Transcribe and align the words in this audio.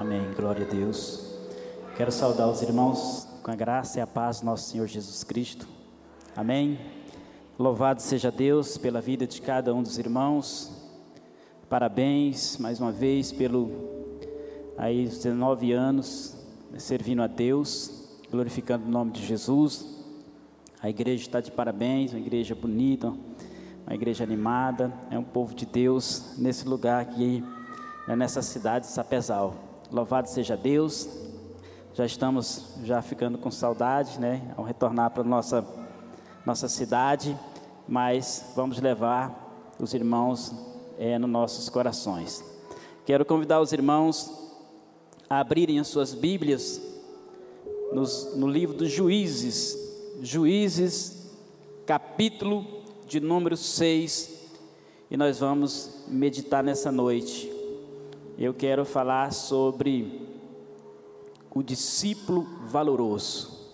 Amém. 0.00 0.32
Glória 0.34 0.64
a 0.64 0.66
Deus. 0.66 1.36
Quero 1.94 2.10
saudar 2.10 2.48
os 2.48 2.62
irmãos 2.62 3.28
com 3.42 3.50
a 3.50 3.54
graça 3.54 3.98
e 3.98 4.00
a 4.00 4.06
paz 4.06 4.40
do 4.40 4.46
nosso 4.46 4.70
Senhor 4.70 4.86
Jesus 4.86 5.22
Cristo. 5.22 5.68
Amém. 6.34 6.80
Louvado 7.58 8.00
seja 8.00 8.30
Deus 8.32 8.78
pela 8.78 8.98
vida 9.02 9.26
de 9.26 9.42
cada 9.42 9.74
um 9.74 9.82
dos 9.82 9.98
irmãos. 9.98 10.72
Parabéns 11.68 12.56
mais 12.56 12.80
uma 12.80 12.90
vez 12.90 13.30
pelo 13.30 13.70
aí 14.78 15.04
19 15.04 15.70
anos 15.72 16.34
servindo 16.78 17.22
a 17.22 17.26
Deus, 17.26 18.08
glorificando 18.30 18.86
o 18.86 18.90
nome 18.90 19.10
de 19.10 19.22
Jesus. 19.26 19.84
A 20.80 20.88
igreja 20.88 21.24
está 21.24 21.42
de 21.42 21.50
parabéns, 21.50 22.14
uma 22.14 22.20
igreja 22.20 22.54
bonita, 22.54 23.12
uma 23.86 23.94
igreja 23.94 24.24
animada, 24.24 24.90
é 25.10 25.18
um 25.18 25.24
povo 25.24 25.54
de 25.54 25.66
Deus 25.66 26.38
nesse 26.38 26.66
lugar 26.66 27.02
aqui, 27.02 27.44
né, 28.08 28.16
nessa 28.16 28.40
cidade 28.40 28.86
de 28.86 28.92
Sapezal. 28.92 29.69
Louvado 29.90 30.28
seja 30.28 30.56
Deus. 30.56 31.08
Já 31.94 32.06
estamos 32.06 32.76
já 32.84 33.02
ficando 33.02 33.36
com 33.36 33.50
saudade, 33.50 34.20
né, 34.20 34.54
ao 34.56 34.64
retornar 34.64 35.10
para 35.10 35.24
nossa 35.24 35.66
nossa 36.44 36.68
cidade, 36.68 37.36
mas 37.86 38.52
vamos 38.56 38.80
levar 38.80 39.74
os 39.78 39.92
irmãos 39.92 40.54
é, 40.98 41.18
nos 41.18 41.28
nossos 41.28 41.68
corações. 41.68 42.42
Quero 43.04 43.24
convidar 43.24 43.60
os 43.60 43.72
irmãos 43.72 44.30
a 45.28 45.40
abrirem 45.40 45.78
as 45.78 45.88
suas 45.88 46.14
Bíblias 46.14 46.80
nos, 47.92 48.36
no 48.36 48.48
livro 48.48 48.76
dos 48.76 48.90
Juízes, 48.90 49.76
Juízes, 50.22 51.30
capítulo 51.84 52.64
de 53.06 53.20
número 53.20 53.56
6, 53.56 54.38
e 55.10 55.16
nós 55.16 55.40
vamos 55.40 56.04
meditar 56.08 56.62
nessa 56.62 56.92
noite. 56.92 57.59
Eu 58.40 58.54
quero 58.54 58.86
falar 58.86 59.34
sobre 59.34 60.26
o 61.54 61.62
discípulo 61.62 62.46
valoroso. 62.68 63.68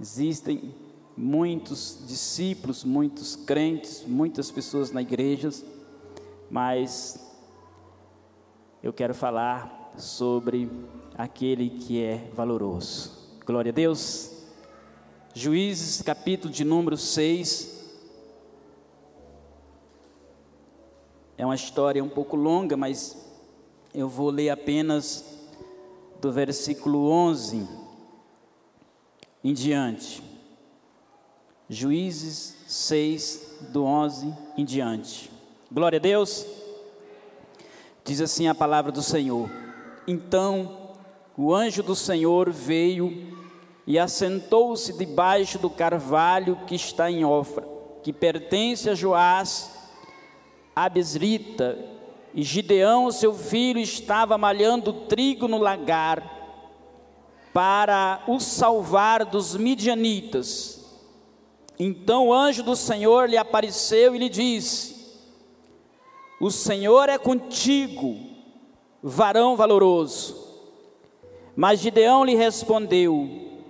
Existem 0.00 0.74
muitos 1.16 2.00
discípulos, 2.08 2.82
muitos 2.82 3.36
crentes, 3.36 4.02
muitas 4.04 4.50
pessoas 4.50 4.90
na 4.90 5.00
igreja, 5.00 5.48
mas 6.50 7.32
eu 8.82 8.92
quero 8.92 9.14
falar 9.14 9.92
sobre 9.96 10.68
aquele 11.16 11.70
que 11.70 12.02
é 12.02 12.28
valoroso. 12.34 13.12
Glória 13.46 13.70
a 13.70 13.72
Deus. 13.72 14.42
Juízes, 15.32 16.02
capítulo 16.02 16.52
de 16.52 16.64
número 16.64 16.96
6. 16.96 17.73
É 21.36 21.44
uma 21.44 21.54
história 21.54 22.02
um 22.02 22.08
pouco 22.08 22.36
longa, 22.36 22.76
mas 22.76 23.16
eu 23.92 24.08
vou 24.08 24.30
ler 24.30 24.50
apenas 24.50 25.24
do 26.20 26.30
versículo 26.30 27.10
11 27.10 27.68
em 29.42 29.52
diante. 29.52 30.22
Juízes 31.68 32.56
6, 32.68 33.58
do 33.70 33.84
11 33.84 34.32
em 34.56 34.64
diante. 34.64 35.30
Glória 35.70 35.98
a 35.98 36.00
Deus. 36.00 36.46
Diz 38.04 38.20
assim 38.20 38.46
a 38.46 38.54
palavra 38.54 38.92
do 38.92 39.02
Senhor. 39.02 39.50
Então 40.06 40.92
o 41.36 41.52
anjo 41.52 41.82
do 41.82 41.96
Senhor 41.96 42.50
veio 42.50 43.34
e 43.86 43.98
assentou-se 43.98 44.92
debaixo 44.92 45.58
do 45.58 45.68
carvalho 45.68 46.56
que 46.66 46.74
está 46.74 47.10
em 47.10 47.24
Ofra, 47.24 47.66
que 48.02 48.12
pertence 48.12 48.88
a 48.88 48.94
Joás, 48.94 49.73
Abesrita, 50.74 51.78
e 52.34 52.42
Gideão, 52.42 53.12
seu 53.12 53.32
filho, 53.32 53.78
estava 53.78 54.36
malhando 54.36 54.92
trigo 54.92 55.46
no 55.46 55.58
lagar 55.58 56.34
para 57.52 58.24
o 58.26 58.40
salvar 58.40 59.24
dos 59.24 59.56
midianitas. 59.56 60.84
Então 61.78 62.28
o 62.28 62.34
anjo 62.34 62.64
do 62.64 62.74
Senhor 62.74 63.30
lhe 63.30 63.36
apareceu 63.36 64.14
e 64.14 64.18
lhe 64.18 64.28
disse: 64.28 65.16
O 66.40 66.50
Senhor 66.50 67.08
é 67.08 67.16
contigo, 67.18 68.18
varão 69.00 69.56
valoroso. 69.56 70.42
Mas 71.54 71.78
Gideão 71.78 72.24
lhe 72.24 72.34
respondeu: 72.34 73.62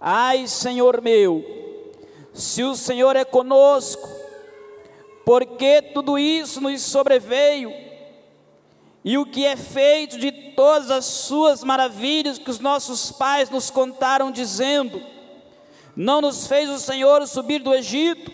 Ai, 0.00 0.46
Senhor 0.46 1.00
meu, 1.00 1.44
se 2.32 2.62
o 2.62 2.76
Senhor 2.76 3.16
é 3.16 3.24
conosco, 3.24 4.08
por 5.24 5.44
que 5.46 5.80
tudo 5.80 6.18
isso 6.18 6.60
nos 6.60 6.82
sobreveio? 6.82 7.72
E 9.04 9.18
o 9.18 9.26
que 9.26 9.44
é 9.44 9.56
feito 9.56 10.18
de 10.18 10.32
todas 10.32 10.90
as 10.90 11.04
suas 11.04 11.62
maravilhas 11.62 12.38
que 12.38 12.50
os 12.50 12.58
nossos 12.58 13.12
pais 13.12 13.50
nos 13.50 13.70
contaram, 13.70 14.30
dizendo: 14.30 15.02
Não 15.94 16.20
nos 16.20 16.46
fez 16.46 16.70
o 16.70 16.78
Senhor 16.78 17.26
subir 17.26 17.60
do 17.60 17.74
Egito, 17.74 18.30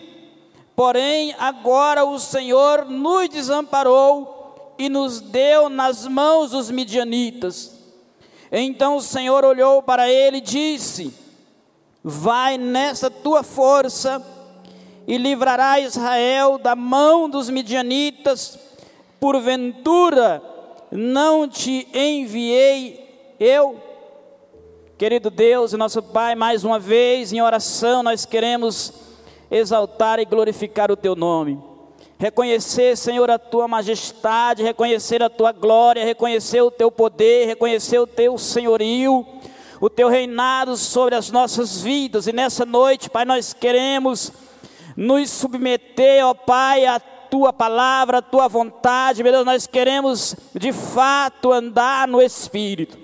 porém 0.75 1.35
agora 1.37 2.05
o 2.05 2.17
Senhor 2.19 2.85
nos 2.85 3.27
desamparou 3.29 4.73
e 4.77 4.87
nos 4.87 5.19
deu 5.19 5.69
nas 5.69 6.07
mãos 6.07 6.51
dos 6.51 6.71
midianitas. 6.71 7.77
Então 8.51 8.97
o 8.97 9.01
Senhor 9.01 9.43
olhou 9.43 9.83
para 9.83 10.09
ele 10.09 10.37
e 10.37 10.41
disse: 10.41 11.13
Vai 12.03 12.57
nessa 12.57 13.09
tua 13.09 13.43
força 13.43 14.25
e 15.11 15.17
livrará 15.17 15.77
Israel 15.77 16.57
da 16.57 16.73
mão 16.73 17.29
dos 17.29 17.49
midianitas, 17.49 18.57
porventura 19.19 20.41
não 20.89 21.49
te 21.49 21.85
enviei 21.93 23.35
eu? 23.37 23.75
Querido 24.97 25.29
Deus 25.29 25.73
e 25.73 25.77
nosso 25.77 26.01
Pai, 26.01 26.33
mais 26.33 26.63
uma 26.63 26.79
vez 26.79 27.33
em 27.33 27.41
oração 27.41 28.01
nós 28.01 28.23
queremos 28.23 28.93
exaltar 29.51 30.17
e 30.17 30.23
glorificar 30.23 30.89
o 30.89 30.95
Teu 30.95 31.13
nome. 31.13 31.61
Reconhecer, 32.17 32.95
Senhor, 32.95 33.29
a 33.29 33.37
Tua 33.37 33.67
majestade, 33.67 34.63
reconhecer 34.63 35.21
a 35.21 35.29
Tua 35.29 35.51
glória, 35.51 36.05
reconhecer 36.05 36.61
o 36.61 36.71
Teu 36.71 36.89
poder, 36.89 37.47
reconhecer 37.47 37.99
o 37.99 38.07
Teu 38.07 38.37
senhorio, 38.37 39.27
o 39.81 39.89
Teu 39.89 40.07
reinado 40.07 40.77
sobre 40.77 41.15
as 41.15 41.29
nossas 41.29 41.81
vidas. 41.81 42.27
E 42.27 42.31
nessa 42.31 42.65
noite, 42.65 43.09
Pai, 43.09 43.25
nós 43.25 43.51
queremos 43.51 44.31
nos 44.95 45.29
submeter, 45.29 46.25
ó 46.25 46.33
Pai, 46.33 46.85
a 46.85 46.99
tua 46.99 47.53
palavra, 47.53 48.17
a 48.17 48.21
tua 48.21 48.47
vontade, 48.47 49.23
meu 49.23 49.31
Deus, 49.31 49.45
nós 49.45 49.65
queremos 49.65 50.35
de 50.53 50.73
fato 50.73 51.51
andar 51.51 52.07
no 52.07 52.21
Espírito. 52.21 52.97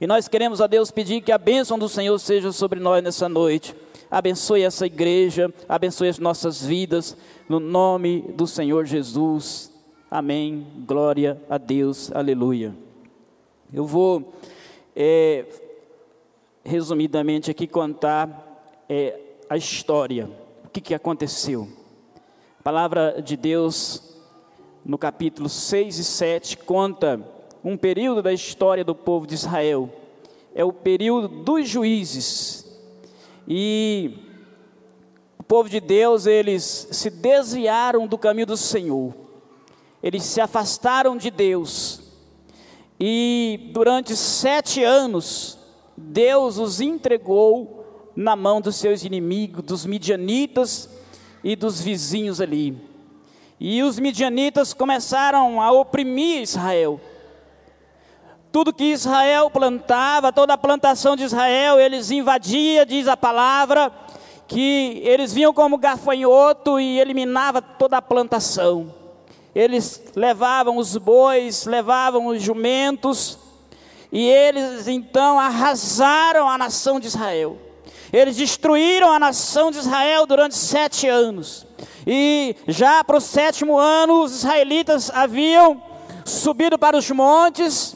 E 0.00 0.06
nós 0.06 0.28
queremos 0.28 0.60
a 0.60 0.66
Deus 0.66 0.90
pedir 0.90 1.20
que 1.20 1.32
a 1.32 1.38
bênção 1.38 1.78
do 1.78 1.88
Senhor 1.88 2.18
seja 2.18 2.52
sobre 2.52 2.80
nós 2.80 3.02
nessa 3.02 3.28
noite. 3.28 3.74
Abençoe 4.10 4.62
essa 4.62 4.86
igreja, 4.86 5.52
abençoe 5.68 6.08
as 6.08 6.18
nossas 6.18 6.64
vidas, 6.64 7.16
no 7.48 7.58
nome 7.58 8.22
do 8.34 8.46
Senhor 8.46 8.84
Jesus. 8.86 9.72
Amém. 10.10 10.66
Glória 10.86 11.40
a 11.48 11.58
Deus. 11.58 12.12
Aleluia. 12.12 12.74
Eu 13.72 13.84
vou, 13.84 14.32
é, 14.94 15.44
resumidamente, 16.64 17.50
aqui 17.50 17.66
contar 17.66 18.84
é, 18.88 19.18
a 19.50 19.56
história, 19.56 20.30
que, 20.76 20.80
que 20.80 20.94
aconteceu 20.94 21.68
palavra 22.62 23.22
de 23.22 23.36
Deus, 23.36 24.02
no 24.84 24.98
capítulo 24.98 25.48
6 25.48 25.98
e 25.98 26.04
7, 26.04 26.58
conta 26.58 27.24
um 27.62 27.76
período 27.76 28.22
da 28.22 28.32
história 28.32 28.84
do 28.84 28.92
povo 28.92 29.24
de 29.24 29.34
Israel. 29.34 29.88
É 30.52 30.64
o 30.64 30.72
período 30.72 31.28
dos 31.28 31.68
juízes. 31.68 32.66
E 33.46 34.18
o 35.38 35.44
povo 35.44 35.68
de 35.68 35.78
Deus, 35.78 36.26
eles 36.26 36.88
se 36.90 37.08
desviaram 37.08 38.06
do 38.06 38.18
caminho 38.18 38.48
do 38.48 38.56
Senhor. 38.56 39.14
Eles 40.02 40.24
se 40.24 40.40
afastaram 40.40 41.16
de 41.16 41.30
Deus. 41.30 42.02
E 42.98 43.70
durante 43.72 44.16
sete 44.16 44.82
anos, 44.82 45.56
Deus 45.96 46.58
os 46.58 46.80
entregou 46.80 47.75
na 48.16 48.34
mão 48.34 48.60
dos 48.60 48.76
seus 48.76 49.04
inimigos, 49.04 49.62
dos 49.62 49.84
midianitas, 49.86 50.88
e 51.46 51.54
dos 51.54 51.80
vizinhos 51.80 52.40
ali. 52.40 52.76
E 53.60 53.80
os 53.84 54.00
midianitas 54.00 54.74
começaram 54.74 55.62
a 55.62 55.70
oprimir 55.70 56.42
Israel. 56.42 57.00
Tudo 58.50 58.72
que 58.72 58.84
Israel 58.84 59.48
plantava, 59.48 60.32
toda 60.32 60.54
a 60.54 60.58
plantação 60.58 61.14
de 61.14 61.22
Israel, 61.22 61.78
eles 61.78 62.10
invadiam, 62.10 62.84
diz 62.84 63.06
a 63.06 63.16
palavra, 63.16 63.92
que 64.48 65.00
eles 65.04 65.32
vinham 65.32 65.54
como 65.54 65.78
gafanhoto 65.78 66.80
e 66.80 66.98
eliminava 66.98 67.62
toda 67.62 67.96
a 67.96 68.02
plantação. 68.02 68.92
Eles 69.54 70.02
levavam 70.16 70.78
os 70.78 70.96
bois, 70.96 71.64
levavam 71.64 72.26
os 72.26 72.42
jumentos, 72.42 73.38
e 74.10 74.26
eles 74.26 74.88
então 74.88 75.38
arrasaram 75.38 76.48
a 76.48 76.58
nação 76.58 76.98
de 76.98 77.06
Israel. 77.06 77.65
Eles 78.16 78.36
destruíram 78.36 79.12
a 79.12 79.18
nação 79.18 79.70
de 79.70 79.76
Israel 79.76 80.24
durante 80.24 80.54
sete 80.54 81.06
anos. 81.06 81.66
E 82.06 82.56
já 82.66 83.04
para 83.04 83.18
o 83.18 83.20
sétimo 83.20 83.76
ano, 83.76 84.22
os 84.22 84.36
israelitas 84.36 85.10
haviam 85.10 85.82
subido 86.24 86.78
para 86.78 86.96
os 86.96 87.10
montes 87.10 87.94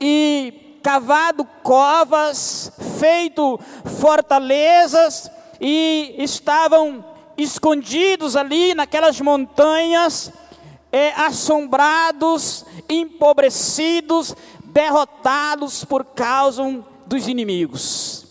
e 0.00 0.80
cavado 0.82 1.44
covas, 1.62 2.72
feito 2.98 3.60
fortalezas 4.00 5.30
e 5.60 6.16
estavam 6.18 7.04
escondidos 7.38 8.34
ali 8.34 8.74
naquelas 8.74 9.20
montanhas, 9.20 10.32
é, 10.90 11.12
assombrados, 11.12 12.66
empobrecidos, 12.88 14.34
derrotados 14.64 15.84
por 15.84 16.04
causa 16.04 16.84
dos 17.06 17.28
inimigos. 17.28 18.21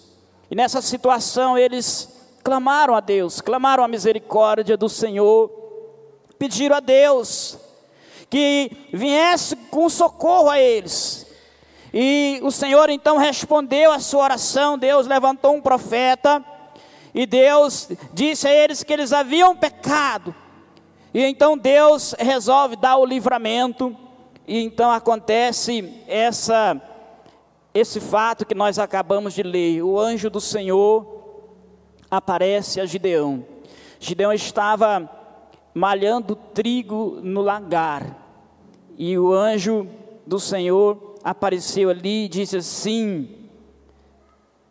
E 0.52 0.56
nessa 0.56 0.82
situação 0.82 1.58
eles 1.58 2.10
clamaram 2.44 2.94
a 2.94 3.00
Deus, 3.00 3.40
clamaram 3.40 3.86
a 3.86 3.88
misericórdia 3.88 4.76
do 4.76 4.90
Senhor, 4.90 5.50
pediram 6.38 6.76
a 6.76 6.82
Deus 6.82 7.58
que 8.30 8.70
viesse 8.92 9.56
com 9.56 9.88
socorro 9.88 10.50
a 10.50 10.60
eles. 10.60 11.26
E 11.94 12.42
o 12.44 12.52
Senhor 12.52 12.90
então 12.90 13.18
respondeu 13.18 13.94
a 13.94 14.00
sua 14.00 14.26
oração, 14.26 14.78
Deus 14.78 15.08
levantou 15.08 15.56
um 15.56 15.62
profeta, 15.62 16.44
e 17.16 17.26
Deus 17.26 17.90
disse 18.14 18.46
a 18.46 18.54
eles 18.54 18.84
que 18.84 18.92
eles 18.92 19.14
haviam 19.14 19.56
pecado. 19.56 20.36
E 21.14 21.24
então 21.24 21.58
Deus 21.58 22.14
resolve 22.20 22.76
dar 22.76 22.98
o 22.98 23.06
livramento, 23.06 23.96
e 24.46 24.62
então 24.62 24.92
acontece 24.92 25.94
essa 26.08 26.91
esse 27.74 28.00
fato 28.00 28.46
que 28.46 28.54
nós 28.54 28.78
acabamos 28.78 29.34
de 29.34 29.44
ler. 29.44 29.82
O 29.82 30.00
anjo 30.00 30.30
do 30.30 30.42
Senhor 30.42 31.06
aparece 32.10 32.82
a 32.82 32.86
Gideão. 32.86 33.46
Gideão 34.00 34.34
estava 34.34 35.10
malhando 35.74 36.36
trigo 36.36 37.20
no 37.22 37.42
lagar. 37.42 38.18
E 38.98 39.18
o 39.18 39.34
anjo 39.34 39.88
do 40.26 40.40
Senhor 40.40 41.16
apareceu 41.24 41.90
ali 41.90 42.26
e 42.26 42.30
disse 42.30 42.58
assim: 42.58 43.30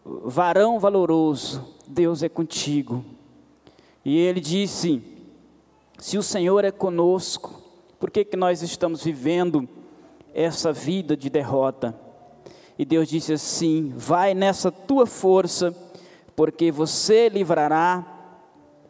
Varão 0.04 0.78
valoroso, 0.78 1.74
Deus 1.86 2.22
é 2.22 2.28
contigo. 2.28 3.04
E 4.04 4.18
ele 4.18 4.40
disse: 4.40 5.02
Se 5.98 6.18
o 6.18 6.22
Senhor 6.22 6.64
é 6.64 6.70
conosco, 6.70 7.62
por 7.98 8.10
que, 8.10 8.24
que 8.24 8.36
nós 8.36 8.62
estamos 8.62 9.02
vivendo 9.02 9.68
essa 10.34 10.72
vida 10.72 11.16
de 11.16 11.30
derrota? 11.30 12.09
E 12.80 12.84
Deus 12.86 13.10
disse 13.10 13.34
assim: 13.34 13.92
Vai 13.94 14.32
nessa 14.32 14.72
tua 14.72 15.04
força, 15.04 15.76
porque 16.34 16.72
você 16.72 17.28
livrará 17.28 18.02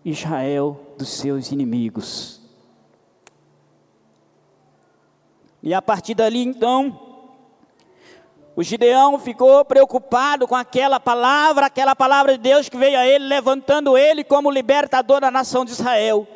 Israel 0.04 0.80
dos 0.96 1.08
seus 1.08 1.50
inimigos. 1.50 2.40
E 5.60 5.74
a 5.74 5.82
partir 5.82 6.14
dali 6.14 6.40
então, 6.40 7.00
o 8.54 8.62
Gideão 8.62 9.18
ficou 9.18 9.64
preocupado 9.64 10.46
com 10.46 10.54
aquela 10.54 11.00
palavra, 11.00 11.66
aquela 11.66 11.96
palavra 11.96 12.38
de 12.38 12.44
Deus 12.44 12.68
que 12.68 12.76
veio 12.76 12.96
a 12.96 13.04
ele, 13.04 13.26
levantando 13.26 13.98
ele 13.98 14.22
como 14.22 14.52
libertador 14.52 15.20
da 15.20 15.32
nação 15.32 15.64
de 15.64 15.72
Israel. 15.72 16.28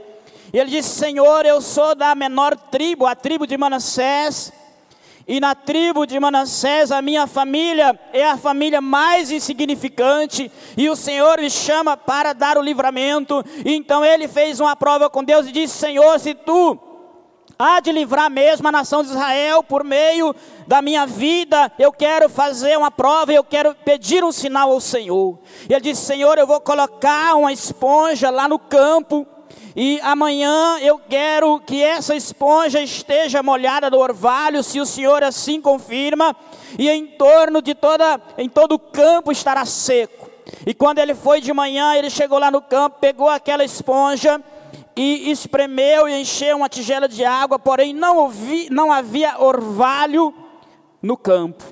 E 0.53 0.59
ele 0.59 0.71
disse: 0.71 0.89
Senhor, 0.89 1.47
eu 1.47 1.61
sou 1.61 1.95
da 1.95 2.17
menor 2.17 2.57
tribo, 2.57 3.07
a 3.07 3.15
tribo 3.15 3.47
de 3.47 3.57
Manassés. 3.57 4.53
E 5.26 5.41
na 5.41 5.55
tribo 5.55 6.06
de 6.06 6.21
Manassés, 6.21 6.93
a 6.93 7.00
minha 7.00 7.26
família 7.26 7.99
é 8.12 8.25
a 8.25 8.37
família 8.37 8.81
mais 8.81 9.31
insignificante, 9.31 10.53
e 10.76 10.88
o 10.91 10.97
Senhor 10.97 11.38
me 11.41 11.49
chama 11.49 11.97
para 11.97 12.35
dar 12.35 12.59
o 12.59 12.62
livramento. 12.62 13.43
E 13.65 13.75
então 13.75 14.05
ele 14.05 14.29
fez 14.29 14.61
uma 14.61 14.76
prova 14.76 15.09
com 15.09 15.25
Deus 15.25 15.47
e 15.47 15.53
disse: 15.53 15.79
Senhor, 15.79 16.21
se 16.21 16.35
tu 16.35 16.79
há 17.59 17.81
de 17.81 17.93
livrar 17.93 18.31
mesmo 18.31 18.69
a 18.69 18.73
nação 18.73 19.03
de 19.03 19.11
Israel 19.11 19.62
por 19.62 19.85
meio 19.85 20.35
da 20.67 20.82
minha 20.82 21.06
vida. 21.06 21.73
Eu 21.79 21.93
quero 21.93 22.29
fazer 22.29 22.76
uma 22.76 22.91
prova, 22.91 23.32
eu 23.32 23.44
quero 23.44 23.75
pedir 23.75 24.25
um 24.25 24.32
sinal 24.32 24.73
ao 24.73 24.81
Senhor. 24.81 25.38
E 25.69 25.73
ele 25.73 25.81
disse: 25.81 26.03
Senhor, 26.03 26.38
eu 26.38 26.47
vou 26.47 26.61
colocar 26.61 27.35
uma 27.35 27.53
esponja 27.53 28.31
lá 28.31 28.49
no 28.49 28.59
campo. 28.59 29.26
E 29.76 30.00
amanhã 30.03 30.79
eu 30.81 30.99
quero 30.99 31.59
que 31.61 31.82
essa 31.82 32.15
esponja 32.15 32.81
esteja 32.81 33.43
molhada 33.43 33.91
do 33.91 33.99
orvalho, 33.99 34.62
se 34.62 34.81
o 34.81 34.87
Senhor 34.87 35.25
assim 35.25 35.61
confirma, 35.61 36.35
e 36.79 36.88
em 36.88 37.06
torno 37.06 37.61
de 37.61 37.75
toda, 37.75 38.21
em 38.38 38.49
todo 38.49 38.73
o 38.73 38.79
campo 38.79 39.32
estará 39.32 39.65
seco. 39.65 40.31
E 40.65 40.73
quando 40.73 40.99
ele 40.99 41.15
foi 41.15 41.41
de 41.41 41.53
manhã, 41.53 41.97
ele 41.97 42.09
chegou 42.09 42.38
lá 42.38 42.50
no 42.50 42.62
campo, 42.62 42.99
pegou 43.00 43.29
aquela 43.29 43.65
esponja 43.65 44.41
e 44.94 45.31
espremeu 45.31 46.09
e 46.09 46.21
encheu 46.21 46.56
uma 46.56 46.69
tigela 46.69 47.09
de 47.09 47.25
água, 47.25 47.59
porém 47.59 47.93
não, 47.93 48.19
ouvi, 48.19 48.69
não 48.71 48.93
havia 48.93 49.41
orvalho 49.43 50.32
no 51.03 51.17
campo. 51.17 51.65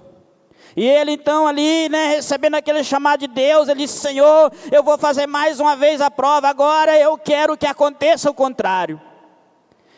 E 0.76 0.86
ele 0.86 1.12
então 1.12 1.46
ali, 1.46 1.88
né, 1.88 2.08
recebendo 2.08 2.54
aquele 2.54 2.82
chamado 2.82 3.20
de 3.20 3.26
Deus, 3.26 3.68
ele 3.68 3.80
disse: 3.80 3.98
Senhor, 3.98 4.50
eu 4.70 4.82
vou 4.82 4.96
fazer 4.96 5.26
mais 5.26 5.60
uma 5.60 5.76
vez 5.76 6.00
a 6.00 6.10
prova, 6.10 6.48
agora 6.48 6.98
eu 6.98 7.18
quero 7.18 7.56
que 7.56 7.66
aconteça 7.66 8.30
o 8.30 8.34
contrário. 8.34 9.00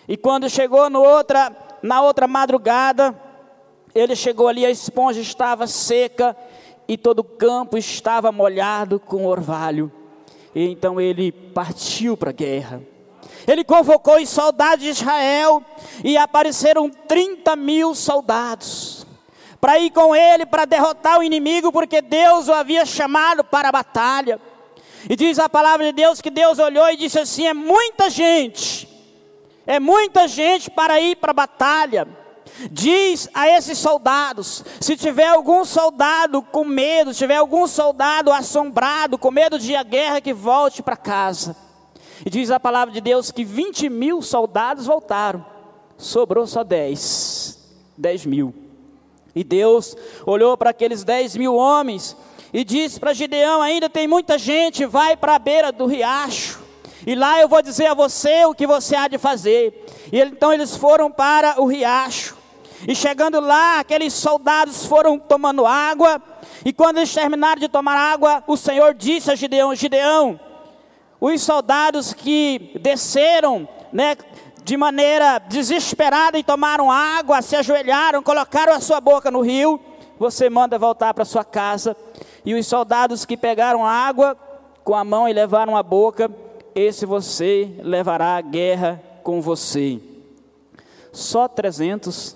E 0.08 0.16
quando 0.16 0.50
chegou 0.50 0.90
no 0.90 1.02
outra, 1.02 1.54
na 1.82 2.02
outra 2.02 2.26
madrugada, 2.26 3.14
ele 3.94 4.16
chegou 4.16 4.48
ali, 4.48 4.66
a 4.66 4.70
esponja 4.70 5.20
estava 5.20 5.66
seca 5.66 6.36
e 6.88 6.98
todo 6.98 7.20
o 7.20 7.24
campo 7.24 7.78
estava 7.78 8.32
molhado 8.32 8.98
com 8.98 9.26
orvalho. 9.26 9.90
E 10.54 10.68
então 10.68 11.00
ele 11.00 11.30
partiu 11.30 12.16
para 12.16 12.30
a 12.30 12.32
guerra. 12.32 12.82
Ele 13.46 13.62
convocou 13.62 14.20
os 14.20 14.28
soldados 14.28 14.84
de 14.84 14.90
Israel 14.90 15.62
e 16.02 16.16
apareceram 16.16 16.90
30 16.90 17.54
mil 17.56 17.94
soldados 17.94 19.03
para 19.64 19.78
ir 19.78 19.90
com 19.92 20.14
ele 20.14 20.44
para 20.44 20.66
derrotar 20.66 21.18
o 21.18 21.22
inimigo, 21.22 21.72
porque 21.72 22.02
Deus 22.02 22.48
o 22.48 22.52
havia 22.52 22.84
chamado 22.84 23.42
para 23.42 23.70
a 23.70 23.72
batalha. 23.72 24.38
E 25.08 25.16
diz 25.16 25.38
a 25.38 25.48
palavra 25.48 25.86
de 25.86 25.92
Deus 25.92 26.20
que 26.20 26.28
Deus 26.28 26.58
olhou 26.58 26.86
e 26.90 26.98
disse 26.98 27.18
assim: 27.18 27.46
é 27.46 27.54
muita 27.54 28.10
gente, 28.10 28.86
é 29.66 29.80
muita 29.80 30.28
gente 30.28 30.70
para 30.70 31.00
ir 31.00 31.16
para 31.16 31.30
a 31.30 31.34
batalha. 31.34 32.06
Diz 32.70 33.26
a 33.32 33.48
esses 33.48 33.78
soldados: 33.78 34.62
se 34.82 34.98
tiver 34.98 35.28
algum 35.28 35.64
soldado 35.64 36.42
com 36.42 36.66
medo, 36.66 37.14
se 37.14 37.20
tiver 37.20 37.36
algum 37.36 37.66
soldado 37.66 38.30
assombrado, 38.30 39.16
com 39.16 39.30
medo 39.30 39.58
de 39.58 39.74
à 39.74 39.82
guerra, 39.82 40.20
que 40.20 40.34
volte 40.34 40.82
para 40.82 40.94
casa. 40.94 41.56
E 42.22 42.28
diz 42.28 42.50
a 42.50 42.60
palavra 42.60 42.92
de 42.92 43.00
Deus 43.00 43.30
que 43.30 43.46
20 43.46 43.88
mil 43.88 44.20
soldados 44.20 44.84
voltaram, 44.84 45.42
sobrou 45.96 46.46
só 46.46 46.62
10, 46.62 47.58
10 47.96 48.26
mil. 48.26 48.63
E 49.34 49.42
Deus 49.42 49.96
olhou 50.24 50.56
para 50.56 50.70
aqueles 50.70 51.02
10 51.02 51.36
mil 51.36 51.54
homens 51.54 52.16
e 52.52 52.64
disse 52.64 53.00
para 53.00 53.12
Gideão: 53.12 53.60
ainda 53.60 53.88
tem 53.88 54.06
muita 54.06 54.38
gente, 54.38 54.86
vai 54.86 55.16
para 55.16 55.34
a 55.34 55.38
beira 55.38 55.72
do 55.72 55.86
riacho. 55.86 56.62
E 57.06 57.14
lá 57.14 57.40
eu 57.40 57.48
vou 57.48 57.60
dizer 57.60 57.86
a 57.86 57.94
você 57.94 58.44
o 58.44 58.54
que 58.54 58.66
você 58.66 58.96
há 58.96 59.08
de 59.08 59.18
fazer. 59.18 59.84
E 60.12 60.20
então 60.20 60.52
eles 60.52 60.76
foram 60.76 61.10
para 61.10 61.60
o 61.60 61.66
riacho. 61.66 62.36
E 62.86 62.94
chegando 62.94 63.40
lá, 63.40 63.80
aqueles 63.80 64.12
soldados 64.12 64.86
foram 64.86 65.18
tomando 65.18 65.66
água. 65.66 66.22
E 66.64 66.72
quando 66.72 66.98
eles 66.98 67.12
terminaram 67.12 67.60
de 67.60 67.68
tomar 67.68 67.96
água, 67.96 68.44
o 68.46 68.56
Senhor 68.56 68.94
disse 68.94 69.30
a 69.30 69.34
Gideão: 69.34 69.74
Gideão, 69.74 70.38
os 71.20 71.42
soldados 71.42 72.12
que 72.12 72.78
desceram, 72.80 73.68
né, 73.92 74.16
de 74.64 74.78
maneira 74.78 75.38
desesperada 75.38 76.38
e 76.38 76.42
tomaram 76.42 76.90
água, 76.90 77.42
se 77.42 77.54
ajoelharam, 77.54 78.22
colocaram 78.22 78.72
a 78.72 78.80
sua 78.80 78.98
boca 78.98 79.30
no 79.30 79.42
rio, 79.42 79.78
você 80.18 80.48
manda 80.48 80.78
voltar 80.78 81.12
para 81.12 81.24
sua 81.26 81.44
casa. 81.44 81.94
E 82.46 82.54
os 82.54 82.66
soldados 82.66 83.26
que 83.26 83.36
pegaram 83.36 83.84
água 83.84 84.34
com 84.82 84.94
a 84.94 85.04
mão 85.04 85.28
e 85.28 85.34
levaram 85.34 85.76
a 85.76 85.82
boca, 85.82 86.30
esse 86.74 87.04
você 87.04 87.78
levará 87.82 88.36
a 88.36 88.40
guerra 88.40 89.02
com 89.22 89.40
você. 89.42 90.00
Só 91.12 91.46
300 91.46 92.34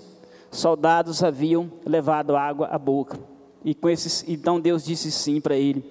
soldados 0.51 1.23
haviam 1.23 1.71
levado 1.83 2.35
água 2.35 2.67
à 2.67 2.77
boca. 2.77 3.19
E 3.65 3.73
com 3.73 3.89
esses, 3.89 4.23
então 4.27 4.59
Deus 4.59 4.85
disse 4.85 5.11
sim 5.11 5.41
para 5.41 5.55
ele: 5.55 5.83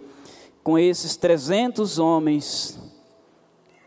com 0.63 0.79
esses 0.79 1.17
300 1.17 1.99
homens 1.99 2.79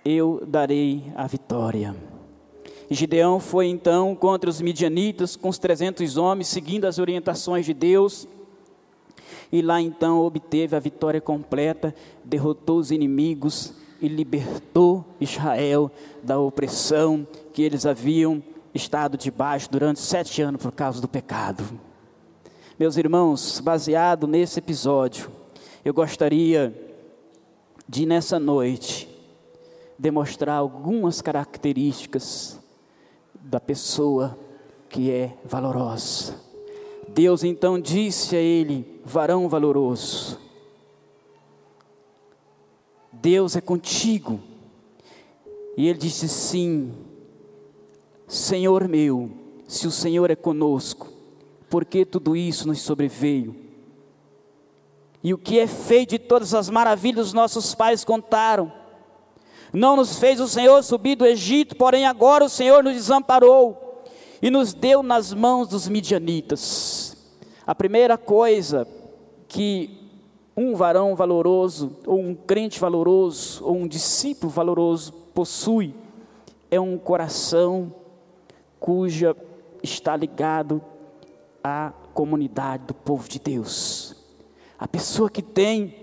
eu 0.03 0.43
darei 0.45 1.11
a 1.15 1.25
vitória. 1.27 2.10
E 2.91 2.93
Gideão 2.93 3.39
foi 3.39 3.67
então 3.67 4.13
contra 4.13 4.49
os 4.49 4.59
midianitas 4.59 5.37
com 5.37 5.47
os 5.47 5.57
300 5.57 6.17
homens, 6.17 6.49
seguindo 6.49 6.83
as 6.83 6.99
orientações 6.99 7.65
de 7.65 7.73
Deus. 7.73 8.27
E 9.49 9.61
lá 9.61 9.79
então 9.79 10.19
obteve 10.19 10.75
a 10.75 10.79
vitória 10.79 11.21
completa, 11.21 11.95
derrotou 12.21 12.79
os 12.79 12.91
inimigos 12.91 13.73
e 14.01 14.09
libertou 14.09 15.05
Israel 15.21 15.89
da 16.21 16.37
opressão 16.37 17.25
que 17.53 17.61
eles 17.61 17.85
haviam 17.85 18.43
estado 18.73 19.17
debaixo 19.17 19.71
durante 19.71 20.01
sete 20.01 20.41
anos 20.41 20.61
por 20.61 20.73
causa 20.73 20.99
do 20.99 21.07
pecado. 21.07 21.63
Meus 22.77 22.97
irmãos, 22.97 23.61
baseado 23.61 24.27
nesse 24.27 24.59
episódio, 24.59 25.31
eu 25.85 25.93
gostaria 25.93 26.75
de 27.87 28.05
nessa 28.05 28.37
noite 28.37 29.07
demonstrar 29.97 30.57
algumas 30.57 31.21
características 31.21 32.59
da 33.41 33.59
pessoa 33.59 34.37
que 34.89 35.11
é 35.11 35.37
valorosa, 35.43 36.35
Deus 37.07 37.43
então 37.43 37.79
disse 37.79 38.35
a 38.35 38.39
ele: 38.39 39.01
varão 39.03 39.49
valoroso, 39.49 40.39
Deus 43.11 43.55
é 43.55 43.61
contigo. 43.61 44.39
E 45.77 45.87
ele 45.87 45.99
disse: 45.99 46.27
sim, 46.27 46.93
Senhor 48.27 48.87
meu, 48.87 49.31
se 49.67 49.87
o 49.87 49.91
Senhor 49.91 50.29
é 50.29 50.35
conosco, 50.35 51.09
por 51.69 51.85
que 51.85 52.05
tudo 52.05 52.35
isso 52.35 52.67
nos 52.67 52.81
sobreveio? 52.81 53.55
E 55.23 55.33
o 55.33 55.37
que 55.37 55.59
é 55.59 55.67
feito 55.67 56.11
de 56.11 56.19
todas 56.19 56.53
as 56.53 56.69
maravilhas 56.69 57.27
os 57.27 57.33
nossos 57.33 57.75
pais 57.75 58.03
contaram? 58.03 58.80
Não 59.73 59.95
nos 59.95 60.17
fez 60.19 60.39
o 60.39 60.47
Senhor 60.47 60.83
subir 60.83 61.15
do 61.15 61.25
Egito, 61.25 61.75
porém 61.75 62.05
agora 62.05 62.45
o 62.45 62.49
Senhor 62.49 62.83
nos 62.83 62.93
desamparou 62.93 64.03
e 64.41 64.49
nos 64.49 64.73
deu 64.73 65.01
nas 65.01 65.33
mãos 65.33 65.67
dos 65.67 65.87
midianitas. 65.87 67.15
A 67.65 67.73
primeira 67.73 68.17
coisa 68.17 68.87
que 69.47 69.97
um 70.55 70.75
varão 70.75 71.15
valoroso, 71.15 71.97
ou 72.05 72.19
um 72.19 72.35
crente 72.35 72.79
valoroso, 72.79 73.63
ou 73.63 73.75
um 73.75 73.87
discípulo 73.87 74.51
valoroso 74.51 75.13
possui 75.33 75.95
é 76.69 76.79
um 76.79 76.97
coração 76.97 77.93
cuja 78.79 79.35
está 79.83 80.15
ligado 80.15 80.81
à 81.63 81.93
comunidade 82.13 82.85
do 82.87 82.93
povo 82.93 83.27
de 83.27 83.39
Deus. 83.39 84.15
A 84.79 84.87
pessoa 84.87 85.29
que 85.29 85.41
tem 85.41 85.95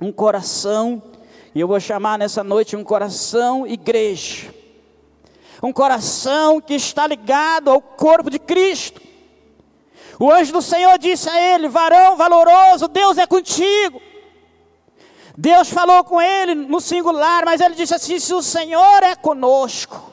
um 0.00 0.12
coração, 0.12 1.02
e 1.54 1.60
eu 1.60 1.68
vou 1.68 1.78
chamar 1.78 2.18
nessa 2.18 2.42
noite 2.42 2.76
um 2.76 2.84
coração 2.84 3.66
igreja, 3.66 4.52
um 5.62 5.72
coração 5.72 6.60
que 6.60 6.74
está 6.74 7.06
ligado 7.06 7.70
ao 7.70 7.80
corpo 7.80 8.30
de 8.30 8.38
Cristo. 8.38 9.00
O 10.18 10.30
anjo 10.30 10.52
do 10.52 10.62
Senhor 10.62 10.98
disse 10.98 11.28
a 11.28 11.40
ele: 11.40 11.68
varão 11.68 12.16
valoroso, 12.16 12.88
Deus 12.88 13.18
é 13.18 13.26
contigo. 13.26 14.00
Deus 15.36 15.70
falou 15.70 16.04
com 16.04 16.20
ele 16.20 16.54
no 16.54 16.80
singular, 16.80 17.44
mas 17.44 17.60
ele 17.60 17.74
disse 17.74 17.94
assim: 17.94 18.18
se 18.18 18.34
o 18.34 18.42
Senhor 18.42 19.02
é 19.02 19.14
conosco, 19.14 20.11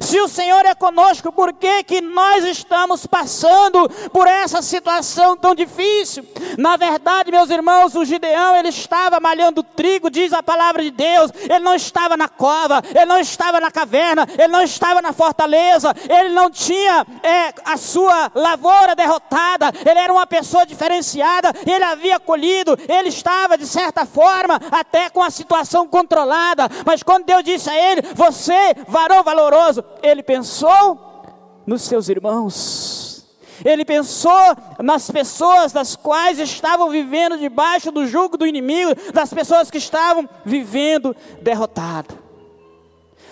se 0.00 0.20
o 0.20 0.28
Senhor 0.28 0.64
é 0.66 0.74
conosco, 0.74 1.32
por 1.32 1.52
que, 1.52 1.82
que 1.84 2.00
nós 2.00 2.44
estamos 2.44 3.06
passando 3.06 3.88
por 4.12 4.26
essa 4.26 4.62
situação 4.62 5.36
tão 5.36 5.54
difícil? 5.54 6.26
Na 6.56 6.76
verdade, 6.76 7.30
meus 7.30 7.50
irmãos, 7.50 7.94
o 7.94 8.04
Gideão, 8.04 8.56
ele 8.56 8.68
estava 8.68 9.20
malhando 9.20 9.62
trigo, 9.62 10.10
diz 10.10 10.32
a 10.32 10.42
palavra 10.42 10.82
de 10.82 10.90
Deus, 10.90 11.30
ele 11.42 11.60
não 11.60 11.74
estava 11.74 12.16
na 12.16 12.28
cova, 12.28 12.82
ele 12.88 13.06
não 13.06 13.20
estava 13.20 13.60
na 13.60 13.70
caverna, 13.70 14.26
ele 14.32 14.48
não 14.48 14.62
estava 14.62 15.00
na 15.00 15.12
fortaleza, 15.12 15.94
ele 16.08 16.30
não 16.30 16.50
tinha 16.50 17.06
é, 17.22 17.54
a 17.64 17.76
sua 17.76 18.30
lavoura 18.34 18.94
derrotada, 18.94 19.72
ele 19.84 19.98
era 19.98 20.12
uma 20.12 20.26
pessoa 20.26 20.66
diferenciada, 20.66 21.52
ele 21.66 21.84
havia 21.84 22.18
colhido, 22.18 22.78
ele 22.88 23.08
estava, 23.08 23.56
de 23.56 23.66
certa 23.66 24.04
forma, 24.04 24.60
até 24.70 25.08
com 25.10 25.22
a 25.22 25.30
situação 25.30 25.86
controlada, 25.86 26.68
mas 26.84 27.02
quando 27.02 27.24
Deus 27.24 27.44
disse 27.44 27.70
a 27.70 27.76
ele, 27.76 28.02
você, 28.14 28.74
varão 28.86 29.22
valoroso, 29.22 29.67
ele 30.02 30.22
pensou 30.22 31.22
nos 31.66 31.82
seus 31.82 32.08
irmãos. 32.08 33.26
Ele 33.64 33.84
pensou 33.84 34.54
nas 34.78 35.10
pessoas 35.10 35.72
das 35.72 35.96
quais 35.96 36.38
estavam 36.38 36.90
vivendo 36.90 37.36
debaixo 37.38 37.90
do 37.90 38.06
jugo 38.06 38.36
do 38.36 38.46
inimigo, 38.46 38.92
das 39.12 39.32
pessoas 39.32 39.70
que 39.70 39.78
estavam 39.78 40.28
vivendo 40.44 41.14
derrotado. 41.42 42.16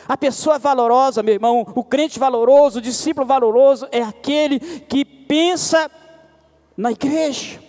A 0.09 0.17
pessoa 0.17 0.59
valorosa, 0.59 1.23
meu 1.23 1.35
irmão, 1.35 1.67
o 1.75 1.83
crente 1.83 2.19
valoroso, 2.19 2.79
o 2.79 2.83
discípulo 2.83 3.27
valoroso 3.27 3.89
é 3.91 4.03
aquele 4.03 4.61
que 4.61 5.05
pensa 5.05 5.91
na 6.77 6.93
igreja. 6.93 7.66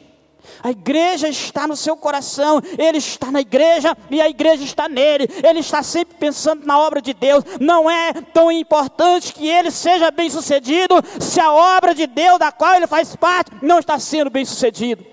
A 0.64 0.72
igreja 0.72 1.28
está 1.28 1.68
no 1.68 1.76
seu 1.76 1.96
coração, 1.96 2.62
ele 2.78 2.98
está 2.98 3.32
na 3.32 3.42
igreja 3.42 3.96
e 4.10 4.22
a 4.22 4.30
igreja 4.30 4.64
está 4.64 4.90
nele. 4.90 5.28
Ele 5.44 5.60
está 5.60 5.84
sempre 5.84 6.16
pensando 6.18 6.66
na 6.66 6.80
obra 6.80 7.02
de 7.02 7.14
Deus. 7.14 7.44
Não 7.60 7.90
é 7.90 8.14
tão 8.34 8.52
importante 8.52 9.34
que 9.34 9.48
ele 9.48 9.72
seja 9.72 10.12
bem-sucedido 10.12 10.96
se 11.20 11.40
a 11.40 11.52
obra 11.52 11.94
de 11.94 12.08
Deus 12.08 12.40
da 12.40 12.52
qual 12.52 12.76
ele 12.76 12.88
faz 12.88 13.16
parte 13.16 13.52
não 13.62 13.80
está 13.80 14.00
sendo 14.00 14.30
bem-sucedido. 14.30 15.06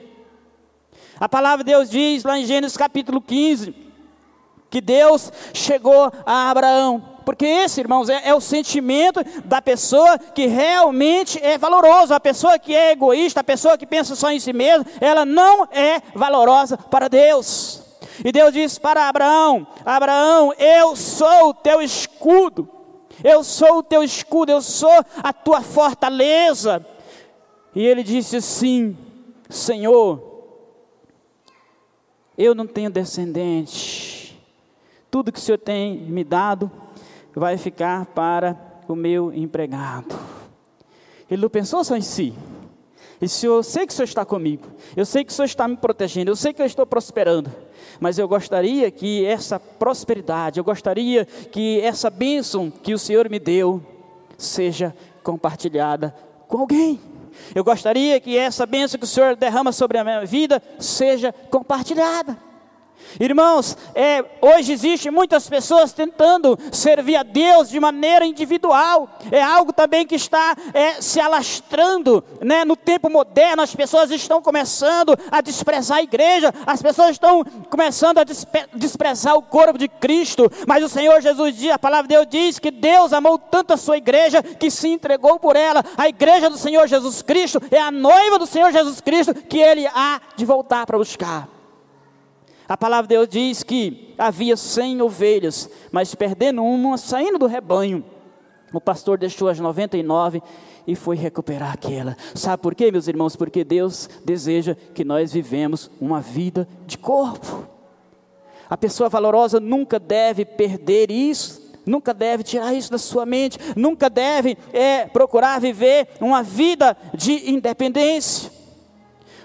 A 1.19 1.29
palavra 1.29 1.65
de 1.65 1.71
Deus 1.71 1.89
diz 1.89 2.25
lá 2.25 2.39
em 2.39 2.45
Gênesis 2.45 2.77
capítulo 2.77 3.21
15 3.21 3.75
que 4.69 4.81
Deus 4.81 5.33
chegou 5.53 6.13
a 6.27 6.51
Abraão 6.51 7.14
porque 7.25 7.47
esse, 7.47 7.81
irmãos, 7.81 8.09
é, 8.09 8.29
é, 8.29 8.35
o 8.35 8.41
sentimento 8.41 9.21
da 9.45 9.63
pessoa 9.63 10.19
que 10.19 10.47
realmente 10.47 11.43
é 11.43 11.57
valoroso. 11.57 12.13
A 12.13 12.21
pessoa 12.21 12.59
que 12.59 12.75
é 12.75 12.93
egoísta, 12.93 13.41
a 13.41 13.45
pessoa 13.45 13.79
que 13.79 13.87
pensa 13.87 14.15
só 14.15 14.31
em 14.31 14.39
si 14.39 14.53
mesma, 14.53 14.85
ela 15.01 15.25
não 15.25 15.65
é 15.73 16.01
valorosa 16.15 16.77
para 16.77 17.09
Deus. 17.09 17.83
E 18.23 18.31
Deus 18.31 18.53
disse 18.53 18.79
para 18.79 19.09
Abraão: 19.09 19.67
Abraão, 19.85 20.53
eu 20.59 20.95
sou 20.95 21.49
o 21.49 21.55
teu 21.55 21.81
escudo, 21.81 22.69
eu 23.23 23.43
sou 23.43 23.79
o 23.79 23.83
teu 23.83 24.03
escudo, 24.03 24.53
eu 24.53 24.61
sou 24.61 25.05
a 25.23 25.33
tua 25.33 25.63
fortaleza. 25.63 26.85
E 27.75 27.85
ele 27.85 28.03
disse 28.03 28.37
assim: 28.37 28.97
Senhor, 29.49 30.23
eu 32.37 32.55
não 32.55 32.67
tenho 32.67 32.91
descendente, 32.91 34.39
tudo 35.11 35.33
que 35.33 35.39
o 35.39 35.43
Senhor 35.43 35.59
tem 35.59 35.97
me 35.97 36.23
dado 36.23 36.84
vai 37.35 37.57
ficar 37.57 38.07
para 38.07 38.57
o 38.89 38.95
meu 38.95 39.33
empregado. 39.33 40.15
Ele 41.31 41.43
não 41.43 41.51
pensou 41.51 41.83
só 41.83 41.97
em 41.97 42.03
si. 42.03 42.35
E 43.21 43.29
se 43.29 43.47
eu 43.47 43.63
sei 43.63 43.87
que 43.87 43.93
o 43.93 43.97
Senhor 43.97 44.05
está 44.05 44.25
comigo, 44.25 44.67
eu 44.97 45.07
sei 45.07 45.25
que 45.25 45.33
o 45.33 45.35
Senhor 45.35 45.47
está 45.47 45.67
me 45.67 45.77
protegendo, 45.77 46.31
eu 46.31 46.37
sei 46.37 46.53
que 46.53 46.61
eu 46.61 46.67
estou 46.67 46.85
prosperando, 46.85 47.51
mas 48.01 48.19
eu 48.19 48.29
gostaria 48.29 48.91
que 48.91 49.25
essa 49.25 49.59
prosperidade, 49.59 50.59
eu 50.59 50.65
gostaria 50.65 51.25
que 51.25 51.81
essa 51.81 52.11
bênção 52.11 52.71
que 52.71 52.93
o 52.93 52.99
Senhor 52.99 53.31
me 53.31 53.39
deu 53.39 53.81
seja 54.37 54.95
compartilhada 55.23 56.15
com 56.47 56.59
alguém. 56.59 57.01
Eu 57.55 57.65
gostaria 57.65 58.21
que 58.21 58.37
essa 58.37 58.67
bênção 58.67 58.99
que 58.99 59.05
o 59.05 59.09
Senhor 59.09 59.37
derrama 59.37 59.73
sobre 59.73 59.99
a 59.99 60.05
minha 60.05 60.25
vida 60.25 60.63
seja 60.79 61.33
compartilhada. 61.51 62.37
Irmãos, 63.19 63.77
é, 63.95 64.25
hoje 64.41 64.73
existem 64.73 65.11
muitas 65.11 65.49
pessoas 65.49 65.93
tentando 65.93 66.59
servir 66.73 67.17
a 67.17 67.23
Deus 67.23 67.69
de 67.69 67.79
maneira 67.79 68.27
individual. 68.27 69.09
É 69.31 69.43
algo 69.43 69.73
também 69.73 70.07
que 70.07 70.15
está 70.15 70.57
é, 70.73 71.01
se 71.01 71.21
alastrando 71.21 72.25
né, 72.41 72.65
no 72.65 72.77
tempo 72.77 73.09
moderno. 73.09 73.63
As 73.63 73.75
pessoas 73.75 74.11
estão 74.11 74.43
começando 74.43 75.17
a 75.31 75.41
desprezar 75.41 75.99
a 75.99 76.03
igreja, 76.03 76.53
as 76.67 76.83
pessoas 76.83 77.11
estão 77.11 77.45
começando 77.71 78.19
a 78.19 78.25
desprezar 78.75 79.37
o 79.37 79.43
corpo 79.43 79.79
de 79.79 79.89
Cristo. 79.89 80.51
Mas 80.67 80.83
o 80.83 80.89
Senhor 80.89 81.21
Jesus 81.21 81.57
diz, 81.57 81.71
a 81.71 81.79
palavra 81.79 82.09
de 82.09 82.15
Deus 82.15 82.27
diz 82.29 82.59
que 82.59 82.71
Deus 82.71 83.13
amou 83.13 83.39
tanto 83.39 83.73
a 83.73 83.77
sua 83.77 83.97
igreja 83.97 84.43
que 84.43 84.71
se 84.71 84.89
entregou 84.89 85.39
por 85.39 85.57
ela. 85.57 85.85
A 85.97 86.09
igreja 86.09 86.51
do 86.51 86.59
Senhor 86.59 86.87
Jesus 86.87 87.23
Cristo 87.23 87.61
é 87.71 87.81
a 87.81 87.91
noiva 87.91 88.39
do 88.39 88.47
Senhor 88.47 88.73
Jesus 88.73 89.01
Cristo 89.01 89.35
que 89.35 89.59
ele 89.59 89.87
há 89.87 90.21
de 90.37 90.45
voltar 90.45 90.87
para 90.87 90.99
buscar. 90.99 91.54
A 92.69 92.77
palavra 92.77 93.07
de 93.07 93.15
Deus 93.15 93.29
diz 93.29 93.63
que 93.63 94.15
havia 94.17 94.57
cem 94.57 95.03
ovelhas, 95.03 95.69
mas 95.93 96.15
perdendo 96.15 96.63
uma, 96.63 96.97
saindo 96.97 97.39
do 97.39 97.47
rebanho, 97.47 98.05
o 98.73 98.81
pastor 98.81 99.19
deixou 99.19 99.49
as 99.49 99.61
99 99.61 100.43
e 100.87 100.95
foi 100.95 101.17
recuperar 101.17 101.73
aquela. 101.73 102.17
Sabe 102.35 102.63
por 102.63 102.75
quê, 102.75 102.91
meus 102.91 103.07
irmãos? 103.07 103.37
Porque 103.37 103.65
Deus 103.65 104.09
deseja 104.25 104.77
que 104.95 105.05
nós 105.05 105.33
vivemos 105.33 105.91
uma 106.01 106.21
vida 106.21 106.67
de 106.87 106.99
corpo. 106.99 107.69
A 108.69 108.77
pessoa 108.77 109.09
valorosa 109.09 109.61
nunca 109.61 109.99
deve 109.99 110.45
perder 110.45 111.11
isso, 111.11 111.63
nunca 111.87 112.15
deve 112.15 112.43
tirar 112.43 112.75
isso 112.75 112.91
da 112.91 112.99
sua 112.99 113.27
mente, 113.27 113.59
nunca 113.77 114.09
deve 114.09 114.57
é, 114.73 115.07
procurar 115.07 115.61
viver 115.61 116.09
uma 116.21 116.43
vida 116.43 116.97
de 117.15 117.51
independência. 117.51 118.51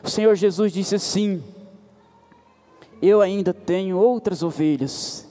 O 0.01 0.09
Senhor 0.09 0.35
Jesus 0.35 0.71
disse 0.71 0.95
assim: 0.95 1.43
eu 3.01 3.21
ainda 3.21 3.53
tenho 3.53 3.97
outras 3.97 4.43
ovelhas 4.43 5.27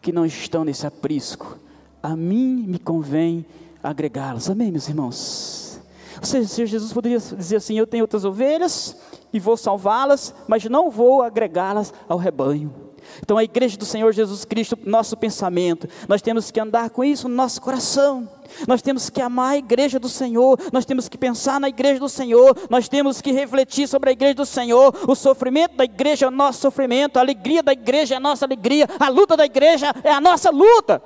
que 0.00 0.12
não 0.12 0.24
estão 0.24 0.64
nesse 0.64 0.86
aprisco. 0.86 1.58
A 2.02 2.14
mim 2.14 2.64
me 2.66 2.78
convém 2.78 3.44
agregá-las. 3.82 4.50
Amém, 4.50 4.70
meus 4.70 4.88
irmãos? 4.88 5.80
Ou 6.18 6.24
seja, 6.24 6.66
Jesus 6.66 6.92
poderia 6.92 7.18
dizer 7.18 7.56
assim: 7.56 7.78
Eu 7.78 7.86
tenho 7.86 8.04
outras 8.04 8.24
ovelhas 8.24 8.96
e 9.32 9.40
vou 9.40 9.56
salvá-las, 9.56 10.34
mas 10.46 10.64
não 10.64 10.90
vou 10.90 11.22
agregá-las 11.22 11.92
ao 12.08 12.18
rebanho. 12.18 12.83
Então, 13.20 13.38
a 13.38 13.44
igreja 13.44 13.76
do 13.76 13.84
Senhor 13.84 14.12
Jesus 14.12 14.44
Cristo, 14.44 14.78
nosso 14.84 15.16
pensamento, 15.16 15.88
nós 16.08 16.22
temos 16.22 16.50
que 16.50 16.60
andar 16.60 16.90
com 16.90 17.04
isso 17.04 17.28
no 17.28 17.34
nosso 17.34 17.60
coração. 17.60 18.28
Nós 18.68 18.82
temos 18.82 19.10
que 19.10 19.20
amar 19.20 19.52
a 19.52 19.56
igreja 19.56 19.98
do 19.98 20.08
Senhor, 20.08 20.58
nós 20.72 20.84
temos 20.84 21.08
que 21.08 21.16
pensar 21.16 21.58
na 21.58 21.68
igreja 21.68 21.98
do 21.98 22.08
Senhor, 22.08 22.56
nós 22.68 22.88
temos 22.88 23.20
que 23.20 23.32
refletir 23.32 23.88
sobre 23.88 24.10
a 24.10 24.12
igreja 24.12 24.34
do 24.34 24.46
Senhor. 24.46 24.94
O 25.08 25.14
sofrimento 25.14 25.76
da 25.76 25.84
igreja 25.84 26.26
é 26.26 26.28
o 26.28 26.30
nosso 26.30 26.60
sofrimento, 26.60 27.16
a 27.16 27.20
alegria 27.20 27.62
da 27.62 27.72
igreja 27.72 28.14
é 28.14 28.16
a 28.16 28.20
nossa 28.20 28.44
alegria, 28.44 28.88
a 28.98 29.08
luta 29.08 29.36
da 29.36 29.44
igreja 29.44 29.94
é 30.02 30.12
a 30.12 30.20
nossa 30.20 30.50
luta. 30.50 31.02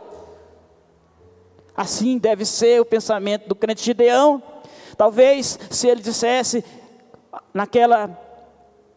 Assim 1.77 2.19
deve 2.19 2.45
ser 2.45 2.81
o 2.81 2.85
pensamento 2.85 3.49
do 3.49 3.55
crente 3.55 3.85
Gideão. 3.85 4.43
Talvez 4.97 5.59
se 5.71 5.87
ele 5.87 6.03
dissesse: 6.03 6.65
naquela 7.55 8.11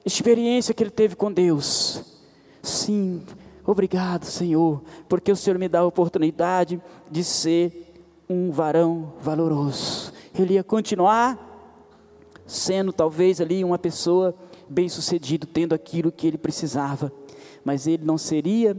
experiência 0.04 0.74
que 0.74 0.84
ele 0.84 0.90
teve 0.90 1.16
com 1.16 1.32
Deus. 1.32 2.11
Sim, 2.62 3.24
obrigado, 3.66 4.26
Senhor, 4.26 4.82
porque 5.10 5.32
o 5.32 5.36
Senhor 5.36 5.58
me 5.58 5.68
dá 5.68 5.80
a 5.80 5.86
oportunidade 5.86 6.82
de 7.10 7.24
ser 7.24 7.94
um 8.30 8.52
varão 8.52 9.14
valoroso. 9.20 10.14
Ele 10.38 10.54
ia 10.54 10.64
continuar 10.64 11.50
sendo 12.46 12.94
talvez 12.94 13.42
ali 13.42 13.64
uma 13.64 13.80
pessoa 13.80 14.36
bem-sucedido, 14.70 15.48
tendo 15.48 15.74
aquilo 15.74 16.12
que 16.12 16.28
ele 16.28 16.38
precisava, 16.38 17.12
mas 17.64 17.88
ele 17.88 18.06
não 18.06 18.18
seria 18.18 18.76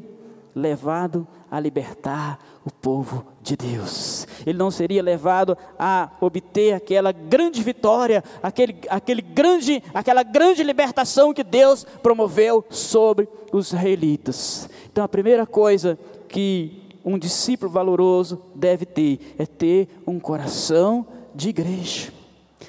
levado 0.54 1.26
a 1.52 1.60
libertar 1.60 2.38
o 2.64 2.72
povo 2.72 3.26
de 3.42 3.54
Deus. 3.56 4.26
Ele 4.46 4.56
não 4.56 4.70
seria 4.70 5.02
levado 5.02 5.54
a 5.78 6.08
obter 6.18 6.72
aquela 6.72 7.12
grande 7.12 7.62
vitória, 7.62 8.24
aquele, 8.42 8.74
aquele 8.88 9.20
grande, 9.20 9.82
aquela 9.92 10.22
grande 10.22 10.62
libertação 10.62 11.34
que 11.34 11.44
Deus 11.44 11.84
promoveu 12.02 12.64
sobre 12.70 13.28
os 13.52 13.66
israelitas. 13.68 14.66
Então 14.90 15.04
a 15.04 15.08
primeira 15.08 15.44
coisa 15.44 15.98
que 16.26 16.88
um 17.04 17.18
discípulo 17.18 17.70
valoroso 17.70 18.40
deve 18.54 18.86
ter 18.86 19.34
é 19.38 19.44
ter 19.44 19.88
um 20.06 20.18
coração 20.18 21.06
de 21.34 21.50
igreja. 21.50 22.10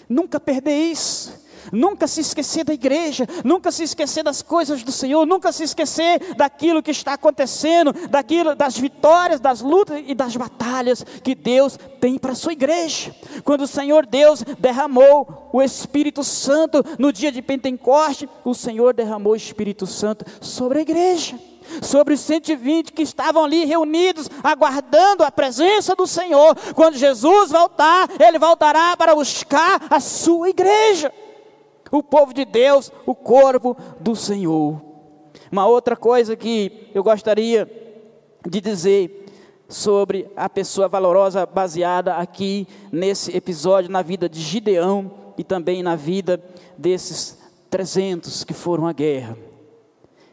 Nunca 0.10 0.42
perder 0.42 0.92
isso. 0.92 1.42
Nunca 1.72 2.08
se 2.08 2.22
esquecer 2.22 2.64
da 2.64 2.74
igreja, 2.74 3.28
nunca 3.44 3.72
se 3.72 3.84
esquecer 3.84 4.24
das 4.24 4.42
coisas 4.42 4.84
do 4.84 4.92
Senhor, 4.92 5.26
nunca 5.26 5.52
se 5.52 5.64
esquecer 5.64 6.36
daquilo 6.36 6.84
que 6.84 6.92
está 6.92 7.14
acontecendo, 7.14 7.94
daquilo 8.10 8.56
das 8.56 8.78
vitórias, 8.78 9.40
das 9.40 9.62
lutas 9.62 10.04
e 10.06 10.14
das 10.14 10.36
batalhas 10.36 11.04
que 11.24 11.36
Deus 11.36 11.78
tem 12.00 12.18
para 12.18 12.34
a 12.34 12.36
sua 12.36 12.54
igreja. 12.54 13.16
Quando 13.44 13.62
o 13.62 13.68
Senhor 13.68 14.06
Deus 14.06 14.44
derramou 14.60 15.50
o 15.54 15.62
Espírito 15.62 16.24
Santo 16.24 16.84
no 16.98 17.12
dia 17.12 17.32
de 17.32 17.42
Pentecoste, 17.42 18.30
o 18.44 18.54
Senhor 18.54 18.94
derramou 18.94 19.34
o 19.34 19.38
Espírito 19.38 19.86
Santo 19.86 20.26
sobre 20.42 20.80
a 20.80 20.82
igreja 20.82 21.38
sobre 21.82 22.14
os 22.14 22.20
120 22.22 22.92
que 22.92 23.02
estavam 23.02 23.44
ali 23.46 23.66
reunidos, 23.66 24.30
aguardando 24.44 25.24
a 25.24 25.32
presença 25.32 25.96
do 25.96 26.06
Senhor. 26.06 26.56
Quando 26.76 26.98
Jesus 26.98 27.52
voltar, 27.52 28.10
ele 28.20 28.40
voltará 28.40 28.96
para 28.98 29.16
buscar 29.16 29.82
a 29.90 30.00
sua 30.00 30.50
igreja, 30.50 31.12
o 31.98 32.04
povo 32.04 32.34
de 32.34 32.44
Deus, 32.44 32.92
o 33.06 33.14
corpo 33.14 33.78
do 34.00 34.16
Senhor. 34.16 34.82
Uma 35.52 35.68
outra 35.68 35.96
coisa 35.96 36.36
que 36.36 36.90
eu 36.94 37.04
gostaria 37.04 37.70
de 38.48 38.60
dizer 38.60 39.26
sobre 39.70 40.30
a 40.36 40.50
pessoa 40.50 40.88
valorosa 40.88 41.46
baseada 41.46 42.16
aqui 42.16 42.68
nesse 42.92 43.36
episódio 43.36 43.92
na 43.92 44.02
vida 44.02 44.28
de 44.28 44.40
Gideão 44.40 45.12
e 45.38 45.44
também 45.44 45.84
na 45.84 45.96
vida 45.96 46.44
desses 46.78 47.40
300 47.70 48.44
que 48.44 48.54
foram 48.54 48.88
à 48.88 48.94
guerra 48.94 49.38